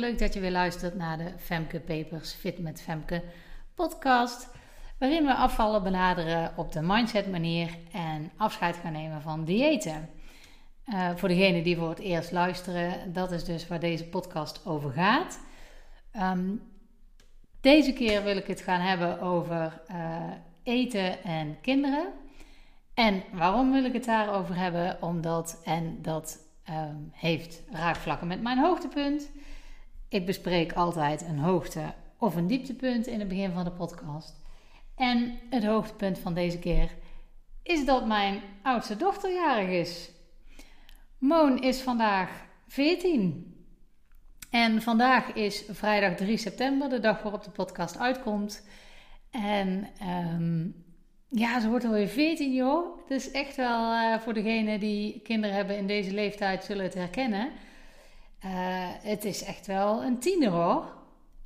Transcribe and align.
Leuk 0.00 0.18
dat 0.18 0.34
je 0.34 0.40
weer 0.40 0.50
luistert 0.50 0.94
naar 0.94 1.18
de 1.18 1.32
Femke 1.36 1.80
Papers 1.80 2.32
Fit 2.32 2.58
met 2.58 2.82
Femke 2.82 3.22
podcast. 3.74 4.48
Waarin 4.98 5.24
we 5.24 5.34
afvallen 5.34 5.82
benaderen 5.82 6.52
op 6.56 6.72
de 6.72 6.80
mindset 6.82 7.30
manier 7.30 7.78
en 7.92 8.30
afscheid 8.36 8.76
gaan 8.76 8.92
nemen 8.92 9.22
van 9.22 9.44
diëten. 9.44 10.08
Uh, 10.86 11.10
voor 11.16 11.28
degenen 11.28 11.62
die 11.62 11.76
voor 11.76 11.88
het 11.88 11.98
eerst 11.98 12.32
luisteren, 12.32 13.12
dat 13.12 13.32
is 13.32 13.44
dus 13.44 13.68
waar 13.68 13.80
deze 13.80 14.04
podcast 14.04 14.66
over 14.66 14.90
gaat. 14.90 15.40
Um, 16.16 16.62
deze 17.60 17.92
keer 17.92 18.22
wil 18.22 18.36
ik 18.36 18.46
het 18.46 18.60
gaan 18.60 18.80
hebben 18.80 19.20
over 19.20 19.82
uh, 19.90 20.22
eten 20.62 21.22
en 21.22 21.60
kinderen. 21.60 22.06
En 22.94 23.22
waarom 23.32 23.72
wil 23.72 23.84
ik 23.84 23.92
het 23.92 24.04
daarover 24.04 24.56
hebben? 24.56 25.02
Omdat, 25.02 25.60
en 25.64 26.02
dat 26.02 26.38
um, 26.70 27.10
heeft 27.12 27.62
raakvlakken 27.70 28.26
met 28.26 28.42
mijn 28.42 28.58
hoogtepunt. 28.58 29.30
Ik 30.10 30.26
bespreek 30.26 30.72
altijd 30.72 31.22
een 31.22 31.38
hoogte 31.38 31.94
of 32.18 32.36
een 32.36 32.46
dieptepunt 32.46 33.06
in 33.06 33.18
het 33.18 33.28
begin 33.28 33.52
van 33.52 33.64
de 33.64 33.70
podcast. 33.70 34.34
En 34.96 35.38
het 35.50 35.64
hoogtepunt 35.64 36.18
van 36.18 36.34
deze 36.34 36.58
keer 36.58 36.90
is 37.62 37.84
dat 37.84 38.06
mijn 38.06 38.40
oudste 38.62 38.96
dochter 38.96 39.34
jarig 39.34 39.68
is. 39.68 40.10
Moon 41.18 41.62
is 41.62 41.80
vandaag 41.80 42.44
14. 42.66 43.54
En 44.50 44.82
vandaag 44.82 45.32
is 45.32 45.64
vrijdag 45.68 46.16
3 46.16 46.36
september, 46.36 46.88
de 46.88 47.00
dag 47.00 47.22
waarop 47.22 47.44
de 47.44 47.50
podcast 47.50 47.98
uitkomt. 47.98 48.66
En 49.30 49.88
um, 50.02 50.84
ja, 51.28 51.60
ze 51.60 51.68
wordt 51.68 51.84
alweer 51.84 52.08
14, 52.08 52.52
joh. 52.52 53.08
Dus 53.08 53.30
echt 53.30 53.56
wel 53.56 53.92
uh, 53.92 54.18
voor 54.18 54.34
degenen 54.34 54.80
die 54.80 55.20
kinderen 55.20 55.56
hebben 55.56 55.76
in 55.76 55.86
deze 55.86 56.12
leeftijd 56.12 56.64
zullen 56.64 56.84
het 56.84 56.94
herkennen. 56.94 57.50
Uh, 58.44 58.50
het 59.02 59.24
is 59.24 59.44
echt 59.44 59.66
wel 59.66 60.02
een 60.02 60.18
tiener 60.18 60.50
hoor. 60.50 60.84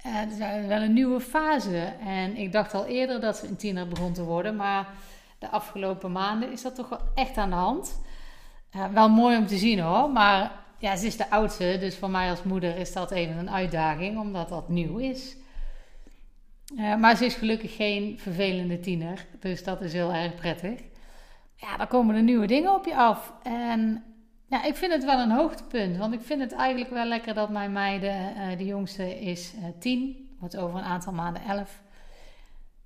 Uh, 0.07 0.13
het 0.21 0.31
is 0.33 0.39
wel 0.67 0.83
een 0.83 0.93
nieuwe 0.93 1.21
fase. 1.21 1.93
En 2.05 2.37
ik 2.37 2.53
dacht 2.53 2.75
al 2.75 2.87
eerder 2.87 3.21
dat 3.21 3.37
ze 3.37 3.47
een 3.47 3.57
tiener 3.57 3.89
begon 3.89 4.13
te 4.13 4.23
worden. 4.23 4.57
Maar 4.57 4.89
de 5.39 5.49
afgelopen 5.49 6.13
maanden 6.13 6.53
is 6.53 6.63
dat 6.63 6.75
toch 6.75 6.89
wel 6.89 7.01
echt 7.15 7.37
aan 7.37 7.51
de 7.51 7.57
hand. 7.57 8.01
wel 8.93 9.09
mooi 9.09 9.37
om 9.37 9.47
te 9.47 9.59
zien 9.59 9.81
hoor. 9.81 10.11
Maar 10.11 10.53
ja, 10.79 10.97
ze 10.97 11.07
is 11.07 11.17
de 11.17 11.31
oudste. 11.31 11.77
Dus 11.81 11.97
voor 11.97 12.11
mij 12.11 12.31
als 12.31 12.43
moeder 12.43 12.77
is 12.77 12.93
dat 12.93 13.11
even 13.11 13.39
een 13.39 13.51
uitdaging. 13.51 14.19
Omdat 14.19 14.49
dat 14.49 14.69
nieuw 14.69 14.97
is. 14.97 15.37
Maar 16.99 17.17
ze 17.17 17.25
is 17.25 17.35
gelukkig 17.35 17.77
geen 17.77 18.19
vervelende 18.19 18.81
tiener. 18.81 19.27
Dus 19.41 19.65
dat 19.65 19.81
is 19.81 19.93
heel 19.93 20.13
erg 20.13 20.35
prettig. 20.35 20.81
Ja, 21.57 21.77
dan 21.77 21.87
komen 21.87 22.17
er 22.17 22.23
nieuwe 22.23 22.47
dingen 22.47 22.75
op 22.75 22.85
je 22.85 22.97
af. 22.97 23.33
En 23.43 24.05
ja, 24.47 24.65
ik 24.65 24.77
vind 24.77 24.93
het 24.93 25.05
wel 25.05 25.19
een 25.19 25.31
hoogtepunt. 25.31 25.97
Want 25.97 26.15
ik 26.15 26.23
vind 26.23 26.41
het 26.41 26.53
eigenlijk 26.53 26.91
wel 26.91 27.05
lekker 27.05 27.35
dat 27.35 27.51
mijn 27.51 27.73
meiden, 27.73 28.37
uh, 28.37 28.59
de 28.59 28.65
jongste 28.65 29.21
is 29.21 29.55
uh, 29.55 29.65
tien, 29.79 30.29
wordt 30.39 30.57
over 30.57 30.79
een 30.79 30.85
aantal 30.85 31.13
maanden 31.13 31.43
elf. 31.43 31.83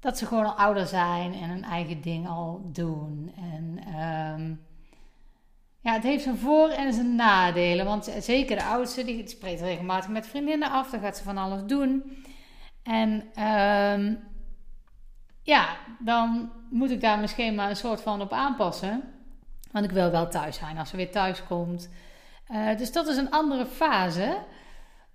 Dat 0.00 0.18
ze 0.18 0.26
gewoon 0.26 0.44
al 0.44 0.52
ouder 0.52 0.86
zijn 0.86 1.32
en 1.32 1.48
hun 1.48 1.64
eigen 1.64 2.00
ding 2.00 2.28
al 2.28 2.60
doen. 2.72 3.32
En 3.36 3.78
um, 4.38 4.66
ja, 5.80 5.92
het 5.92 6.02
heeft 6.02 6.22
zijn 6.22 6.36
voor- 6.36 6.68
en 6.68 6.92
zijn 6.92 7.14
nadelen. 7.14 7.84
Want 7.84 8.14
zeker 8.18 8.56
de 8.56 8.64
oudste, 8.64 9.04
die 9.04 9.28
spreekt 9.28 9.60
regelmatig 9.60 10.10
met 10.10 10.26
vriendinnen 10.26 10.70
af. 10.70 10.90
Dan 10.90 11.00
gaat 11.00 11.16
ze 11.16 11.22
van 11.22 11.38
alles 11.38 11.62
doen. 11.66 12.16
En 12.82 13.10
um, 13.44 14.18
ja, 15.42 15.76
dan 15.98 16.50
moet 16.70 16.90
ik 16.90 17.00
daar 17.00 17.18
misschien 17.18 17.54
maar 17.54 17.70
een 17.70 17.76
soort 17.76 18.00
van 18.00 18.20
op 18.20 18.32
aanpassen. 18.32 19.02
Want 19.70 19.84
ik 19.84 19.90
wil 19.90 20.10
wel 20.10 20.28
thuis 20.28 20.56
zijn 20.56 20.78
als 20.78 20.88
ze 20.88 20.96
weer 20.96 21.10
thuis 21.10 21.44
komt. 21.44 21.88
Uh, 22.50 22.76
dus 22.76 22.92
dat 22.92 23.06
is 23.08 23.16
een 23.16 23.30
andere 23.30 23.66
fase. 23.66 24.38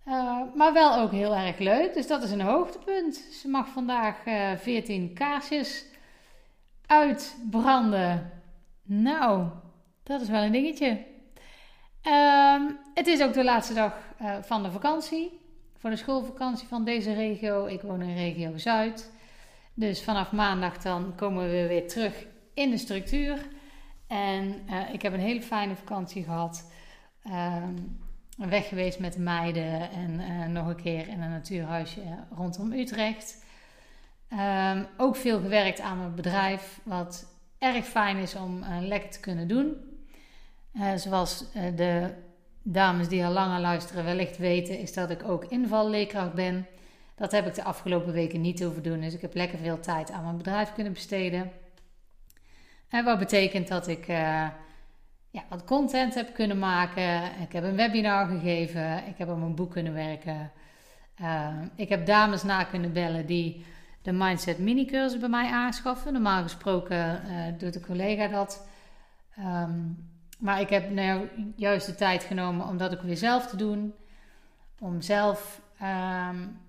Uh, 0.08 0.42
maar 0.56 0.74
wel 0.74 0.96
ook 1.00 1.12
heel 1.12 1.36
erg 1.36 1.58
leuk. 1.58 1.94
Dus 1.94 2.08
dat 2.08 2.24
is 2.24 2.32
een 2.32 2.42
hoogtepunt. 2.42 3.16
Ze 3.16 3.48
mag 3.48 3.68
vandaag 3.68 4.26
uh, 4.26 4.52
eh, 4.52 4.60
14 4.60 5.14
kaarsjes 5.14 5.86
uitbranden. 6.86 8.32
Nou, 8.84 9.48
dat 10.04 10.22
is 10.22 10.30
wel 10.30 10.42
een 10.42 10.52
dingetje. 10.52 11.06
Um, 12.08 12.78
het 12.94 13.08
is 13.08 13.22
ook 13.22 13.34
de 13.34 13.44
laatste 13.44 13.74
dag 13.74 13.94
van 14.42 14.64
de 14.64 14.72
vakantie 14.72 15.40
voor 15.78 15.90
de 15.90 15.96
schoolvakantie 15.96 16.68
van 16.68 16.84
deze 16.84 17.14
regio. 17.14 17.66
Ik 17.66 17.82
woon 17.82 18.02
in 18.02 18.16
regio 18.16 18.58
Zuid. 18.58 19.12
Dus 19.74 20.04
vanaf 20.04 20.32
maandag 20.32 20.78
dan 20.78 21.14
komen 21.16 21.50
we 21.50 21.68
weer 21.68 21.88
terug 21.88 22.26
in 22.54 22.70
de 22.70 22.78
structuur. 22.78 23.48
En 24.14 24.62
uh, 24.70 24.94
ik 24.94 25.02
heb 25.02 25.14
een 25.14 25.20
hele 25.20 25.42
fijne 25.42 25.76
vakantie 25.76 26.24
gehad. 26.24 26.72
Uh, 27.28 27.64
weg 28.36 28.68
geweest 28.68 29.00
met 29.00 29.14
de 29.14 29.20
meiden 29.20 29.92
en 29.92 30.20
uh, 30.20 30.46
nog 30.46 30.68
een 30.68 30.82
keer 30.82 31.08
in 31.08 31.22
een 31.22 31.30
natuurhuisje 31.30 32.02
rondom 32.36 32.72
Utrecht. 32.72 33.46
Um, 34.34 34.88
ook 34.98 35.16
veel 35.16 35.40
gewerkt 35.40 35.80
aan 35.80 35.98
mijn 35.98 36.16
bedrijf, 36.16 36.80
wat 36.84 37.26
erg 37.58 37.86
fijn 37.86 38.18
is 38.18 38.36
om 38.36 38.58
uh, 38.58 38.78
lekker 38.80 39.10
te 39.10 39.20
kunnen 39.20 39.48
doen. 39.48 39.76
zoals 40.96 41.46
de 41.76 42.14
dames 42.64 43.08
die 43.08 43.26
al 43.26 43.32
langer 43.32 43.60
luisteren 43.60 44.04
wellicht 44.04 44.38
weten, 44.38 44.80
is 44.80 44.94
dat 44.94 45.10
ik 45.10 45.24
ook 45.24 45.46
invalleerkracht 45.46 46.34
ben. 46.34 46.68
Dat 47.16 47.32
heb 47.32 47.48
ik 47.48 47.54
de 47.54 47.64
afgelopen 47.64 48.14
weken 48.14 48.42
niet 48.42 48.64
hoeven 48.64 48.84
doen. 48.84 49.02
Dus 49.02 49.14
ik 49.14 49.22
heb 49.22 49.34
lekker 49.34 49.58
veel 49.58 49.80
tijd 49.80 50.12
aan 50.12 50.24
mijn 50.24 50.38
bedrijf 50.38 50.74
kunnen 50.74 50.94
besteden. 50.94 51.52
En 52.94 53.04
wat 53.04 53.20
betekent 53.20 53.68
dat 53.68 53.88
ik 53.88 54.08
uh, 54.08 54.48
ja, 55.30 55.44
wat 55.50 55.64
content 55.64 56.14
heb 56.14 56.34
kunnen 56.34 56.60
maken. 56.60 57.24
Ik 57.42 57.52
heb 57.52 57.64
een 57.64 57.76
webinar 57.76 58.28
gegeven. 58.28 59.08
Ik 59.08 59.18
heb 59.18 59.30
op 59.30 59.38
mijn 59.38 59.56
boek 59.56 59.72
kunnen 59.72 59.94
werken. 59.94 60.52
Uh, 61.22 61.48
ik 61.76 61.90
heb 61.90 62.06
dames 62.06 62.44
na 62.44 62.64
kunnen 62.64 62.94
bellen 62.94 63.26
die 63.26 63.66
de 64.02 64.12
Mindset 64.12 64.58
mini-cursus 64.58 65.20
bij 65.20 65.30
mij 65.30 65.52
aanschaffen. 65.52 66.14
Normaal 66.14 66.42
gesproken 66.44 67.22
uh, 67.26 67.60
doet 67.60 67.74
de 67.74 67.80
collega 67.80 68.28
dat. 68.28 68.68
Um, 69.40 70.10
maar 70.40 70.62
ik 70.62 70.70
heb 70.70 70.90
nou 70.90 71.28
juist 71.56 71.86
de 71.86 71.96
tijd 71.96 72.24
genomen 72.24 72.68
om 72.68 72.78
dat 72.78 72.94
ook 72.94 73.02
weer 73.02 73.18
zelf 73.18 73.48
te 73.48 73.58
doen. 73.58 73.94
Om 74.80 75.02
zelf 75.02 75.62
um, 75.82 76.60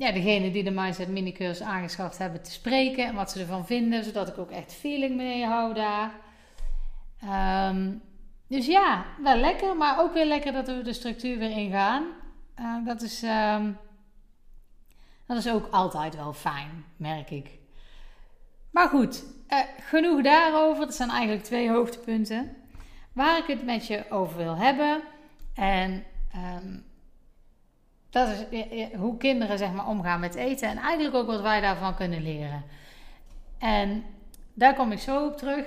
ja, 0.00 0.12
degene 0.12 0.50
die 0.50 0.64
de 0.64 0.70
Mindset 0.70 1.08
Minicursus 1.08 1.66
aangeschaft 1.66 2.18
hebben 2.18 2.42
te 2.42 2.50
spreken 2.50 3.06
en 3.06 3.14
wat 3.14 3.30
ze 3.30 3.40
ervan 3.40 3.66
vinden, 3.66 4.04
zodat 4.04 4.28
ik 4.28 4.38
ook 4.38 4.50
echt 4.50 4.72
feeling 4.72 5.16
mee 5.16 5.44
hou 5.44 5.74
daar. 5.74 6.12
Um, 7.68 8.02
dus 8.46 8.66
ja, 8.66 9.04
wel 9.22 9.36
lekker, 9.36 9.76
maar 9.76 10.00
ook 10.00 10.12
weer 10.12 10.26
lekker 10.26 10.52
dat 10.52 10.66
we 10.66 10.82
de 10.82 10.92
structuur 10.92 11.38
weer 11.38 11.50
ingaan. 11.50 12.04
Uh, 12.60 12.86
dat, 12.86 13.02
is, 13.02 13.22
um, 13.22 13.78
dat 15.26 15.36
is 15.36 15.50
ook 15.50 15.68
altijd 15.70 16.16
wel 16.16 16.32
fijn, 16.32 16.84
merk 16.96 17.30
ik. 17.30 17.58
Maar 18.70 18.88
goed, 18.88 19.24
uh, 19.48 19.58
genoeg 19.80 20.22
daarover. 20.22 20.86
Dat 20.86 20.94
zijn 20.94 21.10
eigenlijk 21.10 21.44
twee 21.44 21.70
hoogtepunten 21.70 22.56
waar 23.12 23.38
ik 23.38 23.46
het 23.46 23.64
met 23.64 23.86
je 23.86 24.10
over 24.10 24.36
wil 24.36 24.56
hebben. 24.56 25.02
En 25.54 26.04
um, 26.64 26.84
dat 28.10 28.28
is 28.28 28.86
hoe 28.96 29.16
kinderen 29.16 29.58
zeg 29.58 29.72
maar, 29.72 29.86
omgaan 29.86 30.20
met 30.20 30.34
eten. 30.34 30.68
En 30.68 30.76
eigenlijk 30.76 31.14
ook 31.14 31.26
wat 31.26 31.40
wij 31.40 31.60
daarvan 31.60 31.94
kunnen 31.94 32.22
leren. 32.22 32.64
En 33.58 34.04
daar 34.54 34.74
kom 34.74 34.92
ik 34.92 34.98
zo 34.98 35.26
op 35.26 35.36
terug. 35.36 35.66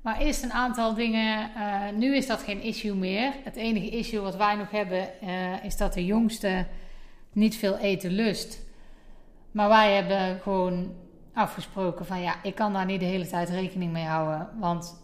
Maar 0.00 0.18
eerst 0.18 0.42
een 0.42 0.52
aantal 0.52 0.94
dingen. 0.94 1.50
Uh, 1.56 1.80
nu 1.94 2.16
is 2.16 2.26
dat 2.26 2.42
geen 2.42 2.62
issue 2.62 2.94
meer. 2.94 3.32
Het 3.44 3.56
enige 3.56 3.88
issue 3.88 4.20
wat 4.20 4.36
wij 4.36 4.54
nog 4.54 4.70
hebben 4.70 5.08
uh, 5.22 5.64
is 5.64 5.76
dat 5.76 5.94
de 5.94 6.04
jongste 6.04 6.66
niet 7.32 7.56
veel 7.56 7.78
eten 7.78 8.10
lust. 8.10 8.60
Maar 9.50 9.68
wij 9.68 9.94
hebben 9.94 10.40
gewoon 10.40 10.94
afgesproken 11.34 12.06
van 12.06 12.20
ja, 12.20 12.34
ik 12.42 12.54
kan 12.54 12.72
daar 12.72 12.86
niet 12.86 13.00
de 13.00 13.06
hele 13.06 13.26
tijd 13.26 13.48
rekening 13.48 13.92
mee 13.92 14.04
houden. 14.04 14.48
Want 14.58 15.02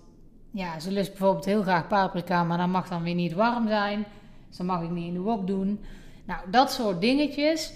ja, 0.51 0.79
ze 0.79 0.91
lust 0.91 1.11
bijvoorbeeld 1.11 1.45
heel 1.45 1.63
graag 1.63 1.87
paprika, 1.87 2.45
maar 2.45 2.59
dan 2.59 2.71
mag 2.71 2.89
dan 2.89 3.03
weer 3.03 3.15
niet 3.15 3.33
warm 3.33 3.69
zijn. 3.69 4.05
Dus 4.49 4.59
mag 4.59 4.83
ik 4.83 4.91
niet 4.91 5.07
in 5.07 5.15
de 5.15 5.21
wok 5.21 5.47
doen. 5.47 5.85
Nou, 6.33 6.51
dat 6.51 6.73
soort 6.73 7.01
dingetjes. 7.01 7.73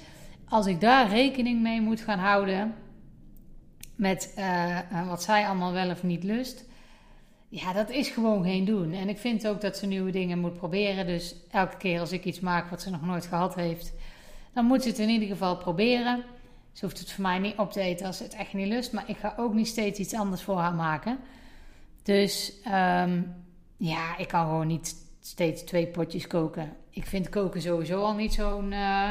Als 0.49 0.67
ik 0.67 0.81
daar 0.81 1.09
rekening 1.09 1.63
mee 1.63 1.81
moet 1.81 2.01
gaan 2.01 2.19
houden 2.19 2.75
met 3.95 4.35
uh, 4.39 5.09
wat 5.09 5.23
zij 5.23 5.47
allemaal 5.47 5.73
wel 5.73 5.91
of 5.91 6.03
niet 6.03 6.25
lust. 6.25 6.65
Ja, 7.49 7.73
dat 7.73 7.91
is 7.91 8.09
gewoon 8.09 8.45
geen 8.45 8.65
doen. 8.65 8.93
En 8.93 9.09
ik 9.09 9.19
vind 9.19 9.49
ook 9.49 9.61
dat 9.61 9.77
ze 9.77 9.87
nieuwe 9.87 10.11
dingen 10.11 10.39
moet 10.39 10.57
proberen. 10.57 11.07
Dus 11.07 11.35
elke 11.51 11.77
keer 11.77 12.01
als 12.01 12.13
ik 12.13 12.25
iets 12.25 12.41
maak 12.41 12.71
wat 12.71 12.83
ze 12.83 12.91
nog 12.91 13.03
nooit 13.03 13.27
gehad 13.27 13.55
heeft, 13.55 13.93
dan 14.53 14.65
moet 14.65 14.83
ze 14.83 14.89
het 14.89 14.99
in 14.99 15.09
ieder 15.09 15.29
geval 15.29 15.57
proberen. 15.57 16.25
Ze 16.73 16.85
hoeft 16.85 16.99
het 16.99 17.13
voor 17.13 17.23
mij 17.23 17.39
niet 17.39 17.59
op 17.59 17.73
te 17.73 17.81
eten 17.81 18.07
als 18.07 18.17
ze 18.17 18.23
het 18.23 18.35
echt 18.35 18.53
niet 18.53 18.69
lust. 18.69 18.93
Maar 18.93 19.05
ik 19.07 19.17
ga 19.17 19.35
ook 19.37 19.55
niet 19.55 19.69
steeds 19.69 19.99
iets 19.99 20.15
anders 20.15 20.43
voor 20.43 20.59
haar 20.59 20.75
maken. 20.75 21.19
Dus 22.03 22.53
um, 22.67 23.35
ja, 23.77 24.17
ik 24.17 24.29
kan 24.29 24.47
gewoon 24.47 24.67
niet 24.67 25.06
steeds 25.27 25.63
twee 25.63 25.87
potjes 25.87 26.27
koken. 26.27 26.77
Ik 26.91 27.07
vind 27.07 27.29
koken 27.29 27.63
sowieso 27.63 28.03
al 28.03 28.15
niet 28.15 28.35
zo'n 28.35 28.73
uh, 28.73 29.11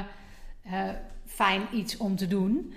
uh, 0.66 0.90
fijn 1.26 1.62
iets 1.74 1.98
om 1.98 2.16
te 2.16 2.28
doen. 2.28 2.74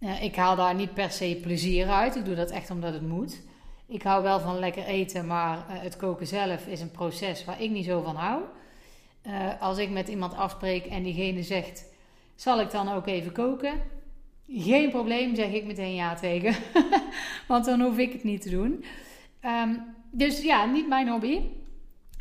Uh, 0.00 0.22
ik 0.22 0.36
haal 0.36 0.56
daar 0.56 0.74
niet 0.74 0.94
per 0.94 1.10
se 1.10 1.38
plezier 1.42 1.88
uit. 1.88 2.16
Ik 2.16 2.24
doe 2.24 2.34
dat 2.34 2.50
echt 2.50 2.70
omdat 2.70 2.92
het 2.92 3.08
moet. 3.08 3.40
Ik 3.86 4.02
hou 4.02 4.22
wel 4.22 4.40
van 4.40 4.58
lekker 4.58 4.84
eten, 4.84 5.26
maar 5.26 5.64
het 5.68 5.96
koken 5.96 6.26
zelf 6.26 6.66
is 6.66 6.80
een 6.80 6.90
proces 6.90 7.44
waar 7.44 7.62
ik 7.62 7.70
niet 7.70 7.84
zo 7.84 8.02
van 8.02 8.16
hou. 8.16 8.42
als 9.60 9.78
ik 9.78 9.90
met 9.90 10.08
iemand 10.08 10.34
afspreek 10.34 10.86
en 10.86 11.02
diegene 11.02 11.42
zegt: 11.42 11.84
Zal 12.34 12.60
ik 12.60 12.70
dan 12.70 12.88
ook 12.88 13.06
even 13.06 13.32
koken? 13.32 13.80
Geen 14.48 14.90
probleem, 14.90 15.34
zeg 15.34 15.52
ik 15.52 15.64
meteen 15.64 15.94
ja 15.94 16.14
tegen. 16.14 16.54
Want 17.48 17.64
dan 17.64 17.80
hoef 17.80 17.98
ik 17.98 18.12
het 18.12 18.24
niet 18.24 18.42
te 18.42 18.50
doen. 18.50 18.84
Ehm, 19.40 19.74
dus 20.10 20.42
ja, 20.42 20.64
niet 20.64 20.88
mijn 20.88 21.08
hobby. 21.08 21.40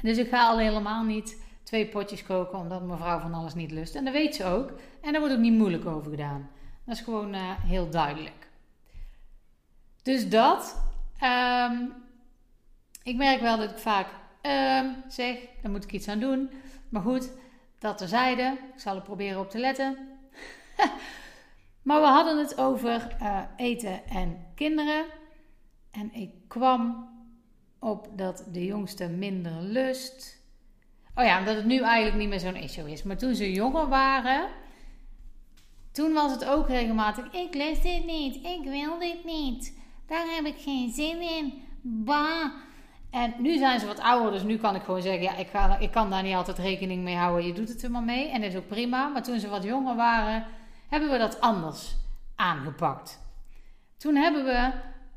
Dus 0.01 0.17
ik 0.17 0.29
ga 0.29 0.47
al 0.47 0.57
helemaal 0.57 1.03
niet 1.03 1.41
twee 1.63 1.87
potjes 1.87 2.23
koken 2.23 2.59
omdat 2.59 2.81
mevrouw 2.81 3.19
van 3.19 3.33
alles 3.33 3.53
niet 3.53 3.71
lust. 3.71 3.95
En 3.95 4.03
dat 4.03 4.13
weet 4.13 4.35
ze 4.35 4.45
ook. 4.45 4.71
En 5.01 5.11
daar 5.11 5.21
wordt 5.21 5.35
ook 5.35 5.41
niet 5.41 5.57
moeilijk 5.57 5.85
over 5.85 6.11
gedaan. 6.11 6.49
Dat 6.85 6.95
is 6.95 7.01
gewoon 7.01 7.35
uh, 7.35 7.51
heel 7.59 7.89
duidelijk. 7.89 8.49
Dus 10.03 10.29
dat. 10.29 10.81
Ehm, 11.19 11.85
ik 13.03 13.15
merk 13.15 13.41
wel 13.41 13.57
dat 13.57 13.71
ik 13.71 13.77
vaak 13.77 14.07
um, 14.41 14.95
zeg, 15.07 15.37
daar 15.61 15.71
moet 15.71 15.83
ik 15.83 15.91
iets 15.91 16.07
aan 16.07 16.19
doen. 16.19 16.49
Maar 16.89 17.01
goed, 17.01 17.31
dat 17.79 17.97
terzijde. 17.97 18.57
Ik 18.73 18.79
zal 18.79 18.95
er 18.95 19.01
proberen 19.01 19.39
op 19.39 19.49
te 19.49 19.57
letten. 19.57 19.97
maar 21.87 22.01
we 22.01 22.07
hadden 22.07 22.37
het 22.37 22.57
over 22.57 23.15
uh, 23.21 23.41
eten 23.55 24.07
en 24.07 24.45
kinderen. 24.55 25.05
En 25.91 26.13
ik 26.13 26.31
kwam 26.47 27.10
op 27.81 28.07
dat 28.15 28.45
de 28.51 28.65
jongste 28.65 29.09
minder 29.09 29.61
lust. 29.61 30.41
Oh 31.15 31.25
ja, 31.25 31.39
omdat 31.39 31.55
het 31.55 31.65
nu 31.65 31.81
eigenlijk 31.81 32.17
niet 32.17 32.29
meer 32.29 32.39
zo'n 32.39 32.63
issue 32.63 32.91
is. 32.91 33.03
Maar 33.03 33.17
toen 33.17 33.35
ze 33.35 33.51
jonger 33.51 33.87
waren, 33.87 34.49
toen 35.91 36.13
was 36.13 36.31
het 36.31 36.45
ook 36.45 36.67
regelmatig: 36.67 37.25
ik 37.31 37.55
lust 37.55 37.83
dit 37.83 38.05
niet, 38.05 38.35
ik 38.35 38.63
wil 38.63 38.99
dit 38.99 39.25
niet, 39.25 39.79
daar 40.07 40.25
heb 40.35 40.45
ik 40.45 40.57
geen 40.57 40.91
zin 40.91 41.21
in. 41.21 41.63
Bah. 41.81 42.45
En 43.11 43.33
nu 43.37 43.57
zijn 43.57 43.79
ze 43.79 43.85
wat 43.85 43.99
ouder, 43.99 44.31
dus 44.31 44.43
nu 44.43 44.57
kan 44.57 44.75
ik 44.75 44.81
gewoon 44.83 45.01
zeggen: 45.01 45.23
ja, 45.23 45.35
ik, 45.35 45.47
ga, 45.47 45.77
ik 45.77 45.91
kan 45.91 46.09
daar 46.09 46.23
niet 46.23 46.35
altijd 46.35 46.57
rekening 46.57 47.03
mee 47.03 47.15
houden. 47.15 47.47
Je 47.47 47.53
doet 47.53 47.69
het 47.69 47.83
er 47.83 47.91
maar 47.91 48.03
mee 48.03 48.29
en 48.29 48.41
dat 48.41 48.49
is 48.49 48.57
ook 48.57 48.67
prima. 48.67 49.07
Maar 49.07 49.23
toen 49.23 49.39
ze 49.39 49.49
wat 49.49 49.63
jonger 49.63 49.95
waren, 49.95 50.45
hebben 50.89 51.09
we 51.09 51.17
dat 51.17 51.41
anders 51.41 51.95
aangepakt. 52.35 53.19
Toen 53.97 54.15
hebben 54.15 54.45
we 54.45 54.71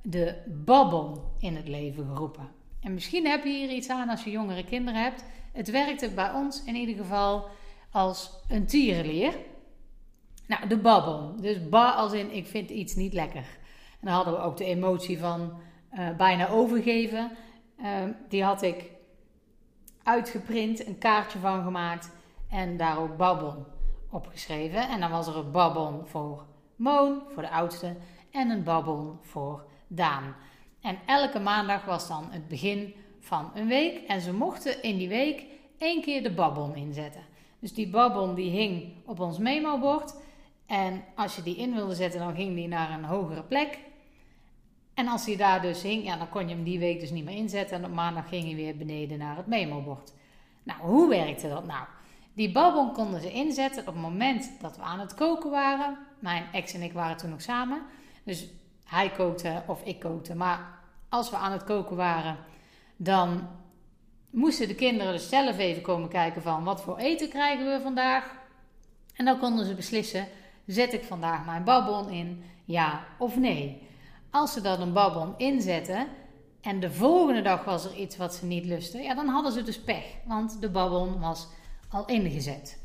de 0.06 0.34
babbel 0.46 1.34
in 1.38 1.56
het 1.56 1.68
leven 1.68 2.06
geroepen. 2.06 2.48
En 2.80 2.94
misschien 2.94 3.26
heb 3.26 3.44
je 3.44 3.50
hier 3.50 3.70
iets 3.70 3.88
aan 3.88 4.08
als 4.08 4.24
je 4.24 4.30
jongere 4.30 4.64
kinderen 4.64 5.02
hebt. 5.02 5.24
Het 5.52 5.70
werkte 5.70 6.10
bij 6.10 6.32
ons 6.32 6.64
in 6.64 6.74
ieder 6.74 6.94
geval 6.94 7.46
als 7.90 8.30
een 8.48 8.66
tierenleer. 8.66 9.36
Nou, 10.46 10.68
de 10.68 10.78
babbel. 10.78 11.36
Dus 11.40 11.68
ba 11.68 11.90
als 11.90 12.12
in 12.12 12.34
ik 12.34 12.46
vind 12.46 12.70
iets 12.70 12.94
niet 12.94 13.12
lekker. 13.12 13.46
En 14.00 14.00
dan 14.00 14.12
hadden 14.12 14.32
we 14.32 14.40
ook 14.40 14.56
de 14.56 14.64
emotie 14.64 15.18
van 15.18 15.52
uh, 15.92 16.16
bijna 16.16 16.48
overgeven. 16.48 17.30
Uh, 17.80 17.86
die 18.28 18.44
had 18.44 18.62
ik 18.62 18.90
uitgeprint, 20.02 20.86
een 20.86 20.98
kaartje 20.98 21.38
van 21.38 21.62
gemaakt 21.62 22.10
en 22.50 22.76
daar 22.76 22.98
ook 22.98 23.16
babbel 23.16 23.66
opgeschreven. 24.10 24.88
En 24.88 25.00
dan 25.00 25.10
was 25.10 25.26
er 25.26 25.36
een 25.36 25.50
babbel 25.50 26.02
voor 26.04 26.46
Moon, 26.76 27.22
voor 27.32 27.42
de 27.42 27.50
oudste, 27.50 27.96
en 28.30 28.50
een 28.50 28.62
babbel 28.62 29.18
voor 29.22 29.64
En 30.80 30.98
elke 31.06 31.38
maandag 31.38 31.84
was 31.84 32.08
dan 32.08 32.26
het 32.30 32.48
begin 32.48 32.94
van 33.20 33.50
een 33.54 33.66
week. 33.66 34.06
En 34.06 34.20
ze 34.20 34.32
mochten 34.32 34.82
in 34.82 34.96
die 34.96 35.08
week 35.08 35.44
één 35.78 36.02
keer 36.02 36.22
de 36.22 36.32
babbon 36.32 36.74
inzetten. 36.74 37.22
Dus 37.58 37.74
die 37.74 37.88
babbon 37.88 38.34
die 38.34 38.50
hing 38.50 38.92
op 39.04 39.20
ons 39.20 39.38
memo-bord. 39.38 40.14
En 40.66 41.04
als 41.14 41.36
je 41.36 41.42
die 41.42 41.56
in 41.56 41.74
wilde 41.74 41.94
zetten, 41.94 42.20
dan 42.20 42.34
ging 42.34 42.54
die 42.54 42.68
naar 42.68 42.90
een 42.90 43.04
hogere 43.04 43.42
plek. 43.42 43.78
En 44.94 45.08
als 45.08 45.24
die 45.24 45.36
daar 45.36 45.62
dus 45.62 45.82
hing, 45.82 46.04
ja, 46.04 46.16
dan 46.16 46.28
kon 46.28 46.48
je 46.48 46.54
hem 46.54 46.64
die 46.64 46.78
week 46.78 47.00
dus 47.00 47.10
niet 47.10 47.24
meer 47.24 47.36
inzetten. 47.36 47.76
En 47.76 47.84
op 47.84 47.92
maandag 47.92 48.28
ging 48.28 48.44
hij 48.44 48.54
weer 48.54 48.76
beneden 48.76 49.18
naar 49.18 49.36
het 49.36 49.46
memo-bord. 49.46 50.12
Nou, 50.62 50.80
hoe 50.80 51.08
werkte 51.08 51.48
dat 51.48 51.66
nou? 51.66 51.86
Die 52.32 52.52
babbon 52.52 52.92
konden 52.92 53.20
ze 53.20 53.30
inzetten 53.30 53.80
op 53.80 53.94
het 53.94 54.02
moment 54.02 54.50
dat 54.60 54.76
we 54.76 54.82
aan 54.82 55.00
het 55.00 55.14
koken 55.14 55.50
waren. 55.50 55.98
Mijn 56.18 56.44
ex 56.52 56.74
en 56.74 56.82
ik 56.82 56.92
waren 56.92 57.16
toen 57.16 57.30
nog 57.30 57.42
samen. 57.42 57.82
Dus 58.24 58.48
hij 58.94 59.62
of 59.66 59.82
ik 59.84 60.00
kookte. 60.00 60.34
Maar 60.34 60.78
als 61.08 61.30
we 61.30 61.36
aan 61.36 61.52
het 61.52 61.64
koken 61.64 61.96
waren, 61.96 62.36
dan 62.96 63.48
moesten 64.30 64.68
de 64.68 64.74
kinderen 64.74 65.12
dus 65.12 65.28
zelf 65.28 65.58
even 65.58 65.82
komen 65.82 66.08
kijken 66.08 66.42
van 66.42 66.64
wat 66.64 66.82
voor 66.82 66.96
eten 66.96 67.28
krijgen 67.28 67.66
we 67.66 67.80
vandaag. 67.82 68.34
En 69.14 69.24
dan 69.24 69.38
konden 69.38 69.66
ze 69.66 69.74
beslissen, 69.74 70.28
zet 70.66 70.92
ik 70.92 71.04
vandaag 71.04 71.44
mijn 71.44 71.64
babbon 71.64 72.10
in, 72.10 72.44
ja 72.64 73.04
of 73.18 73.36
nee. 73.36 73.88
Als 74.30 74.52
ze 74.52 74.60
dan 74.60 74.80
een 74.80 74.92
babbon 74.92 75.34
inzetten 75.36 76.06
en 76.60 76.80
de 76.80 76.90
volgende 76.90 77.42
dag 77.42 77.64
was 77.64 77.84
er 77.84 77.94
iets 77.94 78.16
wat 78.16 78.34
ze 78.34 78.46
niet 78.46 78.64
lusten, 78.64 79.02
ja 79.02 79.14
dan 79.14 79.28
hadden 79.28 79.52
ze 79.52 79.62
dus 79.62 79.80
pech, 79.80 80.04
want 80.26 80.60
de 80.60 80.70
babbon 80.70 81.20
was 81.20 81.48
al 81.88 82.06
ingezet. 82.06 82.82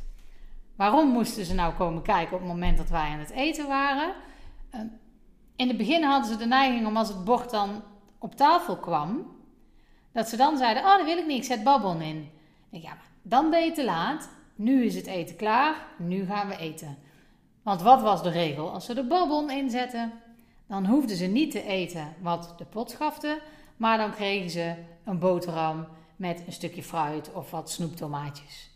Waarom 0.75 1.09
moesten 1.09 1.45
ze 1.45 1.53
nou 1.53 1.73
komen 1.73 2.01
kijken 2.01 2.33
op 2.33 2.39
het 2.39 2.49
moment 2.49 2.77
dat 2.77 2.89
wij 2.89 3.09
aan 3.09 3.19
het 3.19 3.31
eten 3.31 3.67
waren? 3.67 4.13
In 5.59 5.67
het 5.67 5.77
begin 5.77 6.03
hadden 6.03 6.31
ze 6.31 6.37
de 6.37 6.45
neiging 6.45 6.87
om 6.87 6.97
als 6.97 7.07
het 7.07 7.23
bord 7.23 7.49
dan 7.49 7.83
op 8.17 8.35
tafel 8.35 8.77
kwam, 8.77 9.35
dat 10.11 10.29
ze 10.29 10.37
dan 10.37 10.57
zeiden: 10.57 10.83
Oh, 10.83 10.97
dat 10.97 11.05
wil 11.05 11.17
ik 11.17 11.27
niet, 11.27 11.37
ik 11.37 11.43
zet 11.43 11.63
babbon 11.63 12.01
in. 12.01 12.29
Ik, 12.71 12.81
ja, 12.81 12.97
dan 13.21 13.49
ben 13.49 13.65
je 13.65 13.71
te 13.71 13.85
laat. 13.85 14.29
Nu 14.55 14.83
is 14.83 14.95
het 14.95 15.05
eten 15.05 15.35
klaar, 15.35 15.75
nu 15.97 16.25
gaan 16.25 16.47
we 16.47 16.57
eten. 16.57 16.97
Want 17.61 17.81
wat 17.81 18.01
was 18.01 18.23
de 18.23 18.29
regel? 18.29 18.71
Als 18.71 18.85
ze 18.85 18.93
de 18.93 19.03
babbon 19.03 19.49
inzetten, 19.49 20.11
dan 20.67 20.85
hoefden 20.85 21.15
ze 21.15 21.25
niet 21.25 21.51
te 21.51 21.63
eten 21.63 22.13
wat 22.21 22.53
de 22.57 22.65
pot 22.65 22.91
schafte, 22.91 23.41
maar 23.77 23.97
dan 23.97 24.11
kregen 24.11 24.49
ze 24.49 24.75
een 25.05 25.19
boterham 25.19 25.87
met 26.15 26.43
een 26.45 26.53
stukje 26.53 26.83
fruit 26.83 27.33
of 27.33 27.51
wat 27.51 27.69
snoeptomaatjes. 27.69 28.69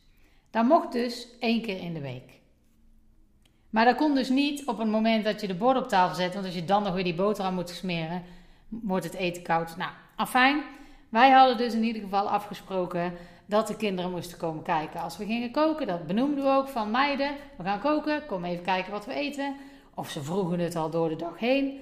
Dat 0.49 0.65
mocht 0.65 0.91
dus 0.91 1.27
één 1.39 1.61
keer 1.61 1.79
in 1.79 1.93
de 1.93 2.01
week. 2.01 2.41
Maar 3.73 3.85
dat 3.85 3.95
kon 3.95 4.15
dus 4.15 4.29
niet 4.29 4.65
op 4.65 4.77
het 4.77 4.87
moment 4.87 5.23
dat 5.23 5.41
je 5.41 5.47
de 5.47 5.55
bord 5.55 5.77
op 5.77 5.87
tafel 5.87 6.15
zet, 6.15 6.33
want 6.33 6.45
als 6.45 6.55
je 6.55 6.65
dan 6.65 6.83
nog 6.83 6.93
weer 6.93 7.03
die 7.03 7.15
boterham 7.15 7.53
moet 7.53 7.69
smeren, 7.69 8.23
wordt 8.69 9.05
het 9.05 9.13
eten 9.13 9.43
koud. 9.43 9.77
Nou, 9.77 9.91
afijn. 10.15 10.63
Wij 11.09 11.31
hadden 11.31 11.57
dus 11.57 11.73
in 11.73 11.83
ieder 11.83 12.01
geval 12.01 12.29
afgesproken 12.29 13.13
dat 13.45 13.67
de 13.67 13.75
kinderen 13.75 14.11
moesten 14.11 14.37
komen 14.37 14.63
kijken 14.63 15.01
als 15.01 15.17
we 15.17 15.25
gingen 15.25 15.51
koken. 15.51 15.87
Dat 15.87 16.07
benoemden 16.07 16.43
we 16.43 16.49
ook 16.49 16.67
van 16.67 16.91
meiden. 16.91 17.31
We 17.57 17.63
gaan 17.63 17.79
koken, 17.79 18.25
kom 18.25 18.43
even 18.45 18.63
kijken 18.63 18.91
wat 18.91 19.05
we 19.05 19.13
eten. 19.13 19.55
Of 19.93 20.09
ze 20.09 20.23
vroegen 20.23 20.59
het 20.59 20.75
al 20.75 20.89
door 20.89 21.09
de 21.09 21.15
dag 21.15 21.39
heen. 21.39 21.79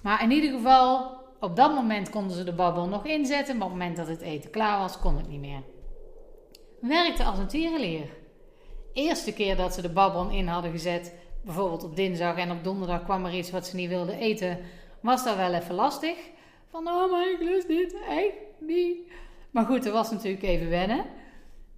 Maar 0.00 0.22
in 0.22 0.30
ieder 0.30 0.50
geval, 0.50 1.16
op 1.40 1.56
dat 1.56 1.74
moment 1.74 2.10
konden 2.10 2.36
ze 2.36 2.44
de 2.44 2.52
babbel 2.52 2.86
nog 2.86 3.06
inzetten. 3.06 3.56
Maar 3.56 3.66
op 3.66 3.72
het 3.72 3.80
moment 3.80 3.96
dat 3.96 4.08
het 4.08 4.20
eten 4.20 4.50
klaar 4.50 4.78
was, 4.78 4.98
kon 4.98 5.16
het 5.16 5.28
niet 5.28 5.40
meer. 5.40 5.62
Werkte 6.80 7.24
als 7.24 7.38
een 7.38 7.48
tierenleer. 7.48 8.19
Eerste 8.92 9.32
keer 9.32 9.56
dat 9.56 9.74
ze 9.74 9.82
de 9.82 9.88
babbel 9.88 10.30
in 10.30 10.46
hadden 10.46 10.70
gezet, 10.70 11.14
bijvoorbeeld 11.42 11.84
op 11.84 11.96
dinsdag 11.96 12.36
en 12.36 12.50
op 12.50 12.64
donderdag 12.64 13.04
kwam 13.04 13.24
er 13.24 13.34
iets 13.34 13.50
wat 13.50 13.66
ze 13.66 13.76
niet 13.76 13.88
wilden 13.88 14.18
eten, 14.18 14.58
was 15.00 15.24
dat 15.24 15.36
wel 15.36 15.54
even 15.54 15.74
lastig. 15.74 16.16
Van, 16.70 16.88
oh 16.88 17.10
maar 17.10 17.30
ik 17.30 17.40
lust 17.40 17.68
dit 17.68 17.94
echt 18.08 18.34
niet. 18.58 18.98
Maar 19.50 19.64
goed, 19.64 19.82
dat 19.82 19.92
was 19.92 20.10
natuurlijk 20.10 20.42
even 20.42 20.68
wennen. 20.68 21.04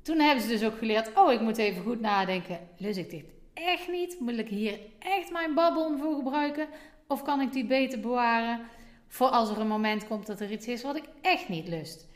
Toen 0.03 0.19
hebben 0.19 0.43
ze 0.43 0.49
dus 0.49 0.65
ook 0.65 0.79
geleerd, 0.79 1.11
oh 1.15 1.33
ik 1.33 1.41
moet 1.41 1.59
even 1.59 1.83
goed 1.83 2.01
nadenken, 2.01 2.59
lust 2.77 2.99
ik 2.99 3.11
dit 3.11 3.25
echt 3.55 3.89
niet? 3.89 4.21
Moet 4.21 4.39
ik 4.39 4.49
hier 4.49 4.79
echt 4.99 5.31
mijn 5.31 5.55
babbel 5.55 5.99
voor 5.99 6.15
gebruiken? 6.15 6.69
Of 7.07 7.23
kan 7.23 7.41
ik 7.41 7.53
die 7.53 7.65
beter 7.65 8.01
bewaren 8.01 8.61
voor 9.09 9.27
als 9.27 9.51
er 9.51 9.59
een 9.59 9.67
moment 9.67 10.07
komt 10.07 10.27
dat 10.27 10.41
er 10.41 10.51
iets 10.51 10.67
is 10.67 10.83
wat 10.83 10.97
ik 10.97 11.05
echt 11.21 11.49
niet 11.49 11.69
lust? 11.69 12.09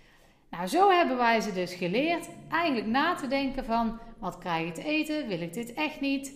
Nou, 0.56 0.68
zo 0.68 0.90
hebben 0.90 1.16
wij 1.16 1.40
ze 1.40 1.52
dus 1.52 1.74
geleerd 1.74 2.28
eigenlijk 2.50 2.86
na 2.86 3.14
te 3.14 3.26
denken 3.26 3.64
van 3.64 3.98
wat 4.18 4.38
krijg 4.38 4.66
ik 4.66 4.74
te 4.74 4.84
eten? 4.84 5.28
Wil 5.28 5.40
ik 5.40 5.52
dit 5.52 5.74
echt 5.74 6.00
niet? 6.00 6.32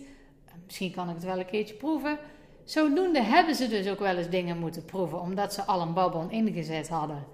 Misschien 0.65 0.91
kan 0.91 1.09
ik 1.09 1.15
het 1.15 1.23
wel 1.23 1.39
een 1.39 1.45
keertje 1.45 1.75
proeven. 1.75 2.19
Zodoende 2.63 3.21
hebben 3.21 3.55
ze 3.55 3.67
dus 3.67 3.87
ook 3.87 3.99
wel 3.99 4.15
eens 4.17 4.29
dingen 4.29 4.57
moeten 4.57 4.85
proeven, 4.85 5.19
omdat 5.19 5.53
ze 5.53 5.63
al 5.63 5.81
een 5.81 5.93
babbon 5.93 6.31
ingezet 6.31 6.89
hadden. 6.89 7.27